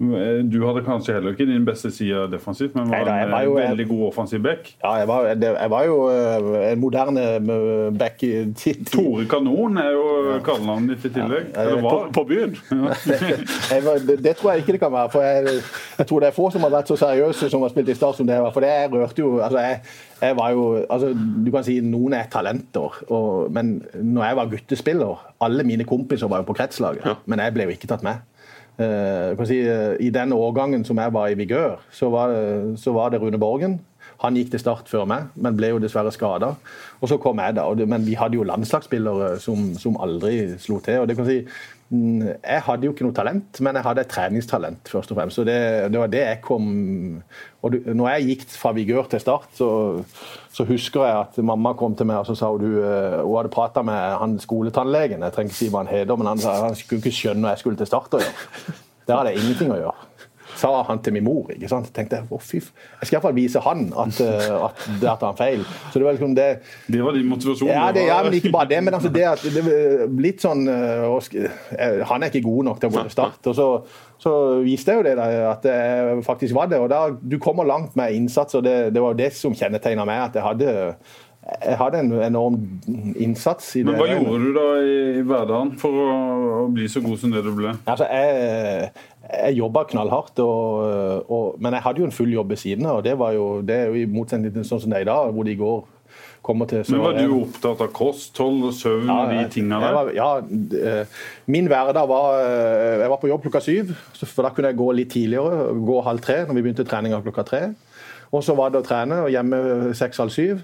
[0.00, 3.42] Du hadde kanskje heller ikke din beste side defensivt, men var Neida, jeg en var
[3.44, 4.70] jo- eh, veldig god offensiv back.
[4.82, 8.86] Ja, jeg var, jeg var jo eh, en moderne eh, back i tid.
[8.88, 11.50] Tore Kanon er jo kallenavnet ditt i tillegg.
[11.54, 12.08] Ja, Eller På, var.
[12.16, 12.56] på byen.
[12.70, 13.96] Ja.
[14.06, 15.10] det, det tror jeg ikke det kan være.
[15.12, 15.60] for jeg,
[15.98, 18.16] jeg tror det er få som har vært så seriøse som har spilt i Start
[18.16, 18.50] som det var.
[18.56, 19.80] For det jeg rørte jo altså jeg,
[20.22, 21.12] jeg var jo, altså
[21.44, 26.28] Du kan si noen er talenter, og, men når jeg var guttespiller Alle mine kompiser
[26.28, 28.20] var jo på kretslaget, men jeg ble jo ikke tatt med.
[28.80, 32.92] Eh, si, eh, I den årgangen som jeg var i Vigør, så var, det- så
[32.96, 33.80] var det Rune Borgen.
[34.20, 36.54] Han gikk til start før meg, men ble jo dessverre skada.
[37.00, 37.64] Og så kom jeg, da.
[37.86, 41.00] Men vi hadde jo landslagsspillere som, som aldri slo til.
[41.00, 41.38] og det kan si,
[41.90, 45.36] mm, Jeg hadde jo ikke noe talent, men jeg hadde et treningstalent, først og fremst.
[45.36, 47.22] Så det, det var det jeg kom
[47.60, 49.68] og du, når jeg gikk fra Vigør til Start, så,
[50.52, 53.52] så husker jeg at mamma kom til meg og så sa hun, eh, hun hadde
[53.52, 55.26] prata med han skoletannlegen.
[55.26, 57.64] Jeg trenger ikke si hva han heter, men han han skulle ikke skjønne hva jeg
[57.64, 58.78] skulle til Start å gjøre.
[59.08, 60.09] Der hadde jeg ingenting å gjøre
[60.60, 61.48] sa han til min mor.
[61.54, 61.88] ikke sant?
[61.94, 65.38] tenkte jeg, å fy, Jeg skal iallfall vise han at, eh, at der tar han
[65.38, 65.64] feil.
[65.90, 66.48] Så det var liksom det
[66.86, 67.72] Det var din motivasjon.
[67.72, 68.82] ja, det, ja, men ikke bare det.
[68.84, 69.64] Men altså det at det
[70.20, 71.48] litt sånn eh,
[71.78, 73.50] eh, Han er ikke god nok til å gå til start.
[73.50, 73.68] Og så,
[74.20, 74.34] så
[74.64, 76.80] viste jeg jo det da, at det faktisk var det.
[76.82, 80.06] Og da, du kommer langt med innsats, og det, det var jo det som kjennetegna
[80.08, 80.28] meg.
[80.28, 80.76] At jeg hadde,
[81.60, 82.56] jeg hadde en enorm
[83.18, 83.90] innsats i det.
[83.90, 86.08] Men hva gjorde du da i, hverdagen for å,
[86.62, 87.72] å bli så god som det du ble?
[87.90, 88.90] Altså, jeg,
[89.30, 93.02] jeg jobba knallhardt, og, og, men jeg hadde jo en full jobb ved siden av.
[93.06, 95.32] Det, var jo, det er jo i motsetning til sånn som det er i dag,
[95.34, 95.80] hvor de går
[96.40, 99.92] kommer til Men Var du opptatt av kosthold og søvn og de tinga der?
[99.98, 100.30] var- Ja,
[101.52, 103.92] min hverdag var eh, Jeg var på jobb klokka syv,
[104.24, 105.68] for da kunne jeg gå litt tidligere.
[105.84, 107.62] Gå halv tre når vi begynte treninga klokka tre.
[108.32, 110.62] Og så var det å trene, og hjemme seks-halv syv.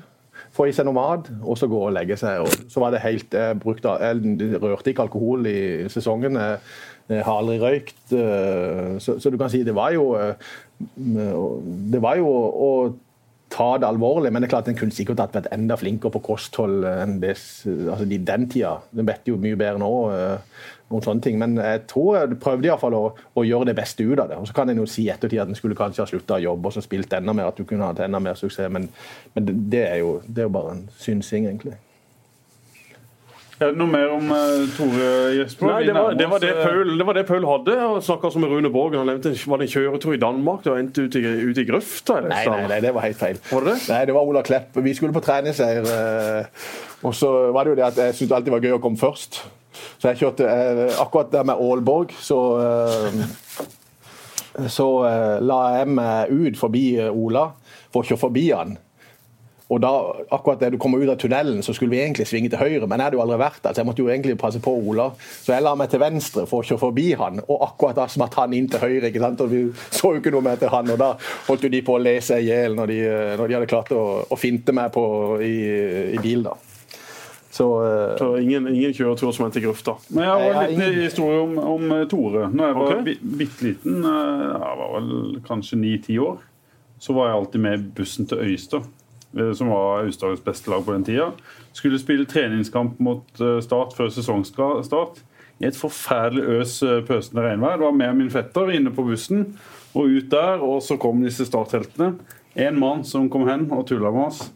[0.57, 2.41] Få i seg noe mat, og så gå og legge seg.
[2.47, 5.59] Og så var det helt, Jeg, brukte, jeg rørte ikke alkohol i
[5.93, 6.39] sesongen.
[6.41, 7.99] Jeg, har aldri røykt.
[8.17, 10.33] eh, Så, så du kan si det var jo eh,
[10.97, 12.71] Det var jo å
[13.53, 16.83] ta det alvorlig, men det er klart en kunne sikkert vært enda flinkere på kosthold
[16.89, 18.73] enn det, altså i den tida.
[18.91, 19.93] Den vet jo mye bedre nå
[20.89, 23.77] om sånne ting, men jeg tror jeg prøvde i hvert fall å, å gjøre det
[23.79, 24.39] beste ut av det.
[24.39, 26.45] Og Så kan en jo si i ettertid at en skulle kanskje ha slutta å
[26.45, 28.87] jobbe og så spilt enda mer, at du kunne hatt enda mer suksess, men,
[29.35, 31.75] men det, det, er jo, det er jo bare en synsing, egentlig.
[33.57, 35.71] Er det noe mer om eh, Tore Jesper?
[35.71, 37.77] Nei, det var det, var det, eh, Paul, det var det Paul hadde.
[38.05, 38.99] Snakka med Rune Borgen.
[39.01, 40.61] Han nevnte var det en kjøretur i Danmark.
[40.65, 42.19] Det var ute ut i, ut i grøfta.
[42.27, 43.41] Nei, nei, nei, det var helt feil.
[43.49, 43.79] Var det?
[43.89, 44.77] Nei, det var Ola Klepp.
[44.85, 46.67] Vi skulle på treningsleir, eh,
[47.01, 49.41] og så var det jo det at jeg syntes alltid var gøy å komme først.
[49.99, 53.23] Så jeg kjørte eh, akkurat der med Aalborg, så eh,
[54.73, 57.51] så eh, la jeg meg ut forbi eh, Ola
[57.93, 58.77] for å kjøre forbi han.
[59.67, 59.89] Og da,
[60.31, 63.01] akkurat da du kommer ut av tunnelen, så skulle vi egentlig svinge til høyre, men
[63.03, 65.09] jeg hadde jo aldri vært der, så jeg måtte jo egentlig passe på Ola.
[65.43, 68.39] Så jeg la meg til venstre for å kjøre forbi han, og akkurat da smatt
[68.39, 69.11] han inn til høyre.
[69.11, 69.43] ikke sant?
[69.43, 71.11] Og vi så jo ikke noe mer til han, og da
[71.49, 73.91] holdt jo de på å le seg i hjel når, de- når de hadde klart
[73.99, 75.05] å, å finte meg på,
[75.43, 75.57] i,
[76.15, 76.55] i bil, da.
[77.57, 79.95] Så uh, Så ingen, ingen kjøretur som endte i grøfta.
[80.11, 81.07] Men jeg har en liten ingen...
[81.07, 82.51] historie om, om eh, Tore.
[82.53, 83.15] Når jeg var okay.
[83.41, 86.43] bitte liten, eh, jeg var vel kanskje ni-ti år,
[87.01, 88.91] så var jeg alltid med bussen til Øystad,
[89.57, 91.31] som var Aust-Agders beste lag på den tida.
[91.77, 95.21] Skulle spille treningskamp mot Start før sesongstart.
[95.61, 96.73] I et forferdelig øs
[97.09, 97.77] pøsende regnvær.
[97.77, 99.45] Det var med min fetter inne på bussen
[99.93, 102.15] og ut der, og så kom disse startheltene.
[102.57, 104.47] En mann som kom hen og tulla med oss.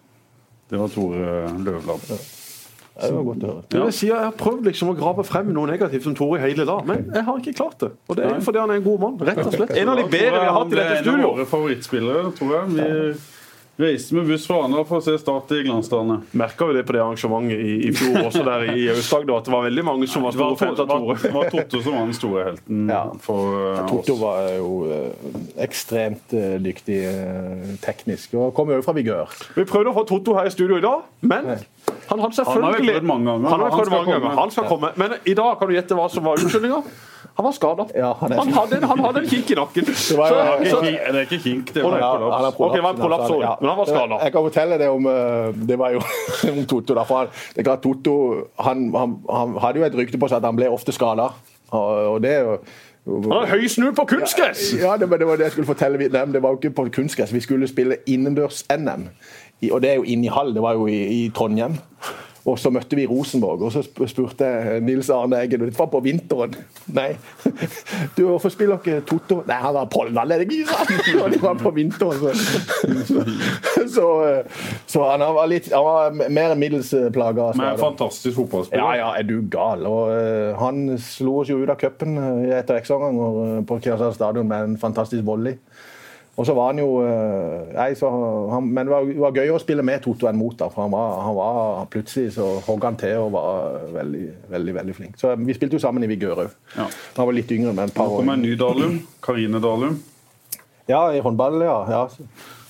[0.73, 2.09] Det var Tore Løvland.
[3.01, 3.65] Det var godt å høre.
[3.73, 3.85] Ja.
[3.85, 6.67] Jeg, sier, Jeg har prøvd liksom å grave frem noe negativt som Tore i hele
[6.69, 7.91] dag, men jeg har ikke klart det.
[8.09, 9.19] Og det er jo fordi han er en god mann.
[9.31, 9.75] rett og slett.
[9.81, 11.21] En av de bedre vi har hatt i dette studioet.
[11.21, 12.65] En av våre favorittspillere, tror jeg.
[12.77, 13.40] Vi
[13.81, 16.21] reiste med buss fra Arendal for å se Start i glansdagene.
[16.39, 19.55] Merka vi det på det arrangementet i, i fjor også der i Aust-Agder, at det
[19.55, 22.17] var veldig mange som var store fans av var, Det var Totto som var den
[22.17, 23.03] store helten Ja.
[23.25, 25.29] for uh, Totto var jo eh,
[25.67, 27.01] ekstremt eh, dyktig
[27.85, 29.31] teknisk, og kom jo fra Vigør.
[29.57, 32.29] Vi prøvde å få Totto her i studio i dag, men han hadde Han har
[32.31, 33.49] vi selvfølgelig prøvd mange ganger.
[33.51, 34.37] Han Han skal mange ganger.
[34.41, 34.93] Han skal komme.
[34.97, 36.83] Men i dag kan du gjette hva som var unnskyldninga.
[37.41, 37.85] Han var skada.
[37.97, 38.51] Ja, han han,
[38.91, 39.87] han hadde en kink i nakken.
[39.87, 42.61] var Så- Det var ikke det er ikke kink, det var en kollaps.
[42.61, 44.19] Okay, det var en prolaps også, men han var skadet.
[44.27, 46.01] Jeg kan fortelle det om eh, Det var jo
[46.53, 46.95] om Totto.
[46.95, 48.17] Det er klart Totto
[48.61, 51.31] han, han, han hadde jo et rykte på seg at han ble ofte skada.
[51.71, 52.59] Og, og det er jo
[53.07, 54.75] Han hadde høy snu på kunstgress!
[54.77, 56.09] Ja, det, det var det jeg skulle fortelle.
[56.13, 56.33] dem.
[56.37, 57.33] Det var jo ikke på kunstgress.
[57.33, 59.09] Vi skulle spille innendørs-NM.
[59.73, 60.53] Og det er jo inne i hall.
[60.55, 61.79] Det var jo i, i Trondheim.
[62.49, 65.91] Og så møtte vi Rosenborg, og så spurte jeg Nils Arne Eggen og Det var
[65.93, 66.57] på vinteren.
[66.97, 67.13] Nei.
[68.17, 69.43] Du, hvorfor spiller dere Totto?
[69.49, 70.63] Nei, han var pollenallergi.
[71.21, 72.33] Og det var på vinteren, så.
[73.91, 74.45] Så, eh,
[74.87, 77.51] så han var litt Han var mer middels plaga.
[77.57, 78.83] Men en fantastisk fotballspiller.
[78.83, 79.87] Ja, ja, er du gal?
[79.89, 84.49] Og uh, Han slo oss jo ut av cupen eh, etter ekstraomganger på Kirsdal stadion
[84.51, 85.59] med en fantastisk volley.
[86.39, 88.09] Og så var han jo eh, nei, så
[88.53, 90.55] han, Men det var, var gøyere å spille med Toto enn mot.
[90.57, 94.23] da, for han var, han var Plutselig så hogg han til og var veldig
[94.55, 95.19] veldig, veldig flink.
[95.21, 96.55] Så Vi spilte jo sammen i Vigør òg.
[96.77, 96.87] Ja.
[97.19, 98.47] Han var litt yngre, men et par Nå kommer en år.
[98.47, 98.97] ny Dalum.
[99.25, 100.01] Karine Dalum.
[100.89, 101.77] Ja, i håndball, ja.
[101.91, 102.07] ja.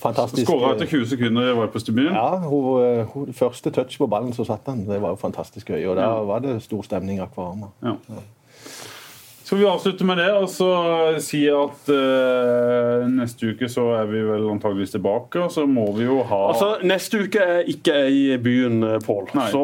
[0.00, 0.48] Fantastisk.
[0.48, 2.16] Skåra etter 20 sekunder i Vipers-debuten.
[2.16, 4.86] Ja, hun, eh, hun, første touch på ballen, så satt han.
[4.88, 5.84] Det var jo fantastisk gøy.
[5.92, 7.68] Og da var det stor stemning i Akvarma.
[7.84, 7.96] Ja.
[9.50, 10.66] Skal vi avslutte med det og så
[11.18, 16.04] si at uh, neste uke så er vi vel antageligvis tilbake, og så må vi
[16.04, 19.26] jo ha Altså, Neste uke er ikke i byen, eh, Pål.
[19.50, 19.62] Så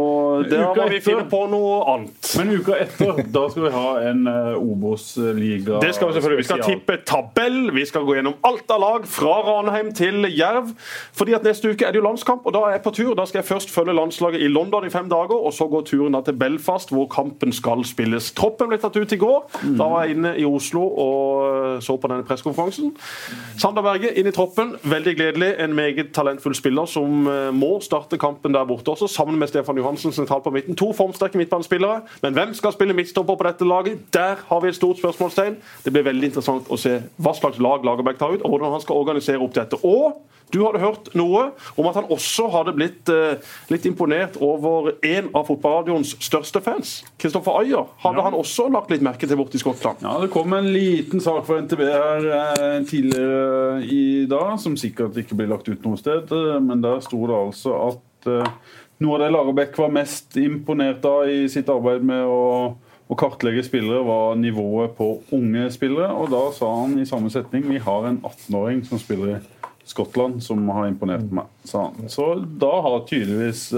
[0.51, 2.33] der må vi finne på noe annet.
[2.35, 6.41] Men uka etter, da skal vi ha en uh, Obos-liga Det skal Vi selvfølgelig.
[6.43, 10.75] Vi skal tippe tabell, vi skal gå gjennom alt av lag fra Ranheim til Jerv.
[11.15, 13.15] Fordi at Neste uke er det jo landskamp, og da er jeg på tur.
[13.15, 16.19] Da skal jeg først følge landslaget i London i fem dager, og så går turen
[16.19, 18.35] da til Belfast, hvor kampen skal spilles.
[18.35, 19.47] Troppen ble tatt ut i går.
[19.77, 22.93] Da var jeg inne i Oslo og eh, så på denne pressekonferansen.
[23.61, 24.75] Sander Berge inn i troppen.
[24.83, 25.51] Veldig gledelig.
[25.63, 29.79] En meget talentfull spiller som eh, må starte kampen der borte også, sammen med Stefan
[29.81, 30.79] Johansen sentralt på midten.
[30.79, 32.03] To formsterke midtbanespillere.
[32.23, 34.07] Men hvem skal spille midtstopper på dette laget?
[34.15, 35.61] Der har vi et stort spørsmålstegn.
[35.85, 38.83] Det blir veldig interessant å se hva slags lag Lagerbäck tar ut, og hvordan han
[38.83, 39.79] skal organisere opp dette.
[39.85, 40.17] Og
[40.55, 43.41] du hadde hørt noe om at han også hadde blitt eh,
[43.73, 47.01] litt imponert over en av fotballradioens største fans.
[47.19, 50.03] Kristoffer Ayer hadde han også lagt litt merke til borti Skottland.
[50.07, 55.19] Ja, Det kom en liten sak fra NTB her eh, tidligere i dag, som sikkert
[55.19, 56.31] ikke blir lagt ut noe sted.
[56.33, 58.51] eh, Men der sto det altså at eh,
[59.03, 62.77] noe av det Lagerbäck var mest imponert av i sitt arbeid med å,
[63.11, 66.09] å kartlegge spillere, var nivået på unge spillere.
[66.15, 69.43] Og da sa han i samme setning vi har en 18-åring som spiller i
[69.87, 71.51] Skottland, som har imponert meg.
[71.69, 72.09] sa han.
[72.11, 73.69] Så da har tydeligvis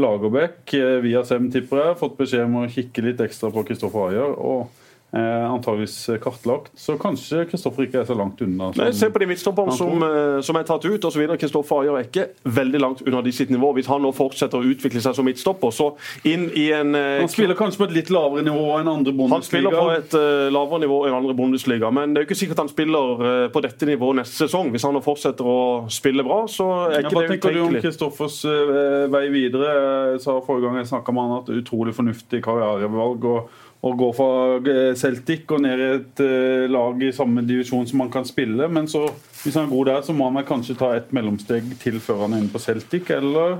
[0.00, 0.72] Lagerbäck
[1.04, 4.30] via Sem, tipper jeg, fått beskjed om å kikke litt ekstra på Kristoffer Ayer.
[4.38, 4.70] og
[5.12, 6.70] antageligvis kartlagt.
[6.78, 8.72] Så kanskje Kristoffer ikke er så langt unna.
[8.72, 11.04] som- Nei, se på de midtstopperne som, eh, som er tatt ut.
[11.04, 11.36] og så videre.
[11.38, 13.74] Kristoffer Ayer er ikke veldig langt unna de sitt nivå.
[13.74, 15.94] Hvis han nå fortsetter å utvikle seg som midtstopper, så
[16.24, 19.32] inn i en eh, Han spiller kanskje på et litt lavere nivå enn andre Bundesliga?
[19.32, 22.46] han spiller på et uh, lavere nivå enn andre Bundesliga, men det er jo ikke
[22.46, 24.70] sikkert han spiller uh, på dette nivået neste sesong.
[24.70, 27.60] Hvis han nå fortsetter å spille bra, så er ikke Ja, ikke hva tenker du
[27.62, 27.74] om.
[27.82, 30.12] Kristoffers uh, vei videre?
[30.12, 33.36] Jeg sa Forrige gang jeg snakka med han at det utrolig fornuftig karrierevalg å
[33.82, 38.02] å gå fra eh, Celtic og ned i et eh, lag i samme divisjon som
[38.04, 38.68] man kan spille.
[38.70, 39.08] Men så,
[39.42, 42.36] hvis han er god der, så må han kanskje ta et mellomsteg til før han
[42.36, 43.58] er inne på Celtic, eller?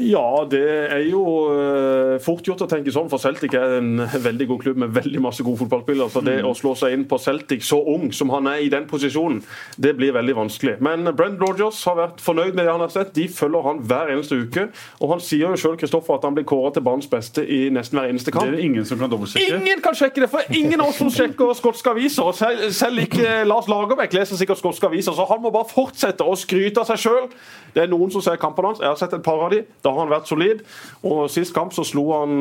[0.00, 1.22] Ja, det er jo
[1.52, 5.22] eh, fort gjort å tenke sånn, for Celtic er en veldig god klubb med veldig
[5.24, 6.08] masse gode fotballspillere.
[6.12, 8.88] Så det å slå seg inn på Celtic så ung som han er i den
[8.88, 9.42] posisjonen,
[9.76, 10.78] det blir veldig vanskelig.
[10.84, 13.12] Men Brent Rogers har vært fornøyd med det han har sett.
[13.16, 14.68] De følger han hver eneste uke.
[15.02, 18.08] Og han sier jo sjøl at han blir kåret til banens beste i nesten hver
[18.12, 18.48] eneste kamp.
[18.48, 19.60] Det er det ingen som kan dobbeltsjekke.
[19.60, 22.32] Ingen kan sjekke det, for ingen av oss som sjekker skotske aviser.
[22.38, 26.36] Selv, selv ikke Lars Lagerbäck leser sikkert skotske aviser, så han må bare fortsette å
[26.38, 27.26] skryte av seg sjøl.
[27.74, 28.82] Det er noen som ser kampene hans.
[28.82, 29.64] Jeg har sett et par av de.
[29.84, 30.62] Da har han vært solid.
[31.02, 32.38] Og Sist kamp så slo han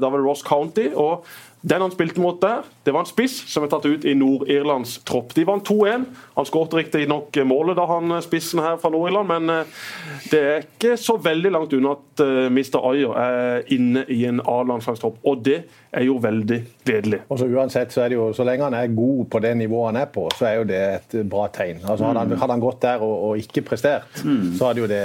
[0.00, 0.90] da var det Ross County.
[0.94, 1.26] og
[1.62, 4.96] Den han spilte mot der, det var en spiss som er tatt ut i Nord-Irlands
[5.06, 5.30] tropp.
[5.36, 6.08] De vant 2-1.
[6.34, 9.84] Han skåret riktignok målet da han spissen her fra Nord-Irland, men eh,
[10.32, 12.80] det er ikke så veldig langt unna at uh, Mr.
[12.90, 15.22] Ayer er inne i en A-landslagstropp.
[15.28, 15.60] Og det
[15.94, 17.22] er jo veldig gledelig.
[17.28, 19.92] Og så uansett, så er det jo, så lenge han er god på det nivået
[19.92, 21.84] han er på, så er jo det et bra tegn.
[21.84, 24.54] Altså Hadde han, hadde han gått der og, og ikke prestert, mm.
[24.58, 25.02] så hadde jo det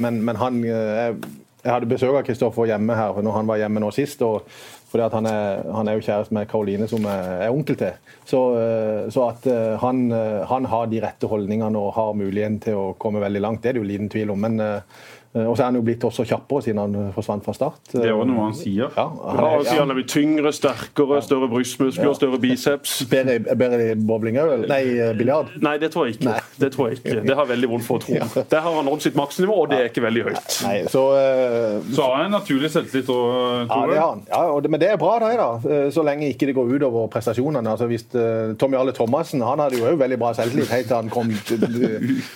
[0.00, 1.16] Men, men han jeg,
[1.64, 4.22] jeg hadde besøk av Kristoffer hjemme her når han var hjemme nå sist.
[4.22, 4.48] og
[4.94, 7.96] fordi han er, han, er, jo kjæreste med Karoline, som er, onkel til.
[8.30, 12.60] Så, eh, så at eh, han, eh, han, har de rette holdningene og har muligheten
[12.62, 14.46] til å komme veldig langt, det er det jo liten tvil om.
[14.46, 14.62] Men
[15.34, 17.80] og så er han jo blitt også kjappere siden han forsvant fra start.
[17.90, 18.86] Det er jo noe han sier.
[18.94, 19.78] Ja, han, er, ja.
[19.80, 22.14] han er blitt tyngre, sterkere, større brystmuskler, ja.
[22.14, 23.00] større biceps.
[23.14, 24.66] Bedre, bedre i bowling òg?
[24.70, 24.82] Nei,
[25.18, 25.50] biljard?
[25.62, 26.28] Nei, det tror jeg ikke.
[26.30, 26.38] Nei.
[26.60, 27.24] Det tror jeg ikke.
[27.26, 28.14] Det har veldig vondt for å tro.
[28.14, 28.28] Ja.
[28.50, 30.56] Der har han nådd sitt maksnivå, og det er ikke veldig høyt.
[30.68, 34.22] Nei, så, uh, så har han naturlig selvtillit òg, Ja, det har han.
[34.30, 35.88] Ja, det, men det er bra, det, da.
[35.94, 37.74] Så lenge ikke det går utover prestasjonene.
[37.74, 40.98] Altså, hvis uh, Tommy Arle Thomassen han hadde jo òg veldig bra selvtillit helt til
[41.00, 41.66] han kom til,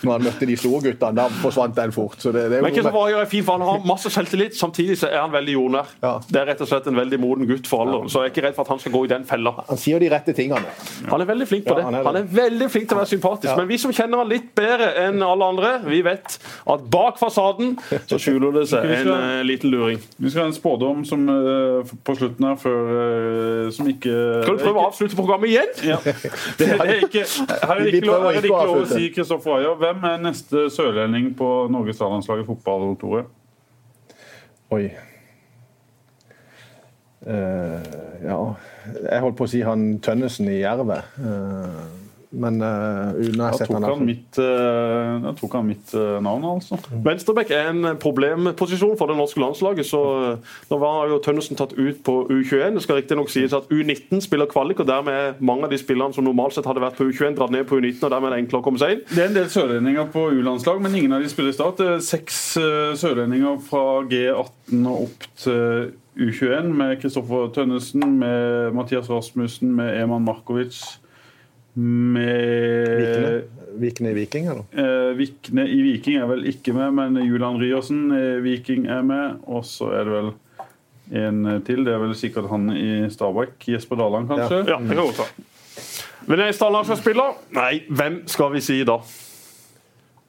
[0.03, 1.15] når han møtte de store guttene.
[1.19, 2.19] Da forsvant den fort.
[2.23, 4.13] Så det, det er jo, men ikke så var jeg fin, for han har masse
[4.13, 5.93] selvtillit, samtidig så er han veldig jordnær.
[6.03, 6.15] Ja.
[6.29, 8.47] Det er rett og slett en veldig moden gutt for alderen, så jeg er ikke
[8.49, 9.55] redd for at han skal gå i den fella.
[9.69, 10.75] Han sier de rette tingene.
[11.09, 11.85] Han er veldig flink på det.
[11.87, 13.53] Han er, han er veldig flink til å være sympatisk.
[13.59, 16.39] Men vi som kjenner han litt bedre enn alle andre, vi vet
[16.75, 17.77] at bak fasaden
[18.09, 20.01] så skjuler det seg en uh, liten luring.
[20.19, 24.15] Vi skal ha en spådom som, uh, på slutten her, før, uh, som ikke
[24.45, 25.75] Skal du prøve å avslutte programmet igjen?
[25.89, 25.99] Ja.
[26.05, 26.15] Det,
[26.59, 29.77] det er ikke, her er det ikke lov, er ikke lov å si Kristoffer Ayer.
[29.81, 33.25] Hvem er neste sørlending på Norges A-landslag i fotball, Tore?
[34.71, 34.91] Oi.
[37.29, 37.83] Uh,
[38.23, 38.37] ja
[39.03, 41.09] Jeg holdt på å si han Tønnesen i Jervet.
[41.19, 44.03] Uh, men uh, uten tok han.
[44.05, 46.77] Mitt, uh, da tok han mitt uh, navn, altså.
[46.93, 47.01] Mm.
[47.07, 49.89] Venstrebekk er en problemposisjon for det norske landslaget.
[49.89, 50.03] så
[50.69, 52.77] Nå var jo Tønnesen tatt ut på U21.
[52.77, 56.17] Det skal riktignok sies at U19 spiller kvalik, og dermed er mange av de spillerne
[56.17, 58.43] som normalt sett hadde vært på U21, dratt ned på U19, og dermed er det
[58.45, 59.03] enklere å komme seg inn.
[59.09, 61.83] Det er en del sørlendinger på U-landslag, men ingen av de spiller i start.
[62.05, 62.45] Seks
[63.01, 70.27] sørlendinger fra G18 og opp til U21, med Kristoffer Tønnesen, med Mathias Rasmussen, med Eman
[70.27, 70.83] Markovic
[71.79, 73.45] med
[73.79, 74.65] Vikne i Viking, eller?
[74.75, 79.39] Eh, Vikne i Viking er vel ikke med, men Julian Ryersen i Viking er med.
[79.47, 80.33] Og så er det vel
[81.23, 81.85] en til.
[81.87, 83.57] Det er vel sikkert han i Stabæk.
[83.75, 84.65] Jesper Daland, kanskje?
[84.67, 85.47] Ja, det kan godt være.
[86.29, 87.39] Venezia landslagsspiller?
[87.57, 88.99] Nei, hvem skal vi si da?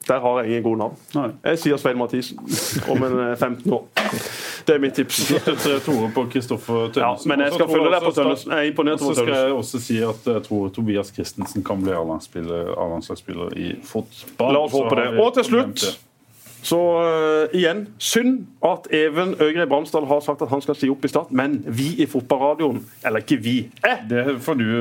[0.08, 0.96] Der har jeg ingen gode navn.
[1.14, 1.28] Nei.
[1.44, 2.40] Jeg sier Svein Mathisen
[2.88, 3.84] om en 15 eh, år.
[4.66, 5.22] Det er mitt tips.
[5.84, 7.30] Tore på Kristoffer Tønnesen.
[7.30, 8.52] Ja, men jeg skal følge deg på Tønnesen.
[8.54, 9.24] Jeg er imponert over Tønnesen.
[9.24, 14.54] Så skal jeg også si at jeg tror Tobias Christensen kan bli A-landslagsspiller i fotball.
[14.56, 15.08] La oss håpe det.
[15.20, 15.86] Og til slutt
[16.62, 21.04] så uh, igjen, synd at Even Øgrei Bramsdal har sagt at han skal si opp
[21.04, 23.56] i Start, men vi i fotballradioen Eller ikke vi.
[23.86, 24.16] Eh, du,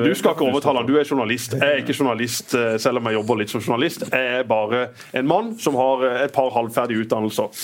[0.04, 1.56] du, skal ikke overtale du er journalist.
[1.56, 4.06] Jeg er ikke journalist uh, selv om jeg jobber litt som journalist.
[4.12, 7.64] Jeg er bare en mann som har uh, et par halvferdige utdannelser.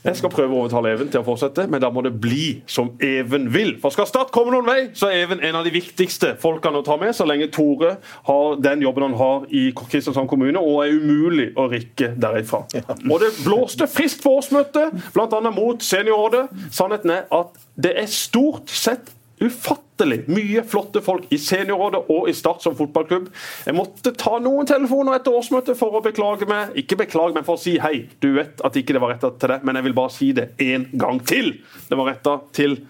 [0.00, 2.94] Jeg skal prøve å overtale Even til å fortsette, men da må det bli som
[3.04, 3.74] Even vil.
[3.82, 6.86] For skal Start komme noen vei, så er Even en av de viktigste folkene å
[6.86, 7.98] ta med, så lenge Tore
[8.30, 12.64] har den jobben han har i Kristiansand kommune, og er umulig å rikke derifra.
[13.10, 15.40] Og det blåste friskt på årsmøtet, bl.a.
[15.50, 16.46] mot Seniorrådet.
[16.74, 22.34] Sannheten er at det er stort sett ufattelig mye flotte folk i Seniorrådet og i
[22.36, 23.30] Start som fotballklubb.
[23.66, 26.76] Jeg måtte ta noen telefoner etter årsmøtet for å beklage meg.
[26.80, 28.04] Ikke beklage, men for å si hei.
[28.20, 30.50] Du vet at ikke det var retta til deg, men jeg vil bare si det
[30.60, 31.54] en gang til.
[31.88, 32.82] Det var retta til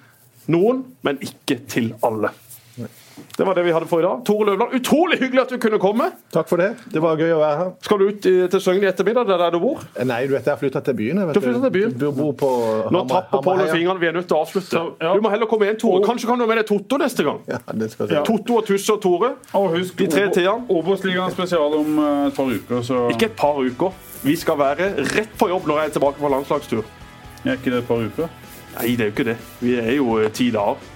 [0.50, 2.34] noen, men ikke til alle.
[3.40, 4.18] Det var det vi hadde for i dag.
[4.28, 6.10] Tore Løvland, utrolig hyggelig at du kunne komme.
[6.28, 6.74] Takk for det.
[6.92, 7.70] Det var gøy å være her.
[7.86, 9.24] Skal du ut til Søgn i ettermiddag?
[9.30, 9.80] Det er der du bor?
[9.96, 11.22] Nei, du vet jeg har flytta til byen.
[11.30, 11.94] Vet du flyttet til byen?
[12.02, 12.50] Du bor på
[12.92, 13.96] Nå tapper Pål fingrene.
[14.02, 14.68] Vi er nødt til å avslutte.
[14.68, 15.14] Så, ja.
[15.16, 16.02] Du må heller komme igjen, Tore.
[16.04, 17.40] Kanskje kan du ha med deg Totto neste gang?
[17.48, 18.26] Ja, det skal jeg.
[18.28, 19.34] Totto og Tusse og Tore.
[19.56, 20.68] Og husk, de tre tidene.
[20.76, 22.86] Obos-ligaen spesial om eh, et par uker.
[22.92, 23.02] Så...
[23.16, 24.00] Ikke et par uker.
[24.20, 26.84] Vi skal være rett på jobb når jeg er tilbake fra landslagstur.
[27.46, 28.28] Er ikke det et par uker?
[28.76, 29.40] Nei, det er jo ikke det.
[29.64, 30.90] Vi er jo eh, ti dager.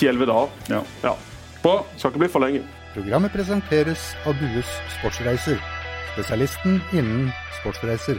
[0.00, 0.62] Ti-elleve dager.
[0.72, 0.86] Ja.
[1.04, 1.18] ja.
[1.62, 1.80] På.
[1.96, 2.64] Skal ikke bli for lenge.
[2.94, 5.60] Programmet presenteres av Bues Sportsreiser,
[6.14, 7.30] spesialisten innen
[7.60, 8.18] sportsreiser.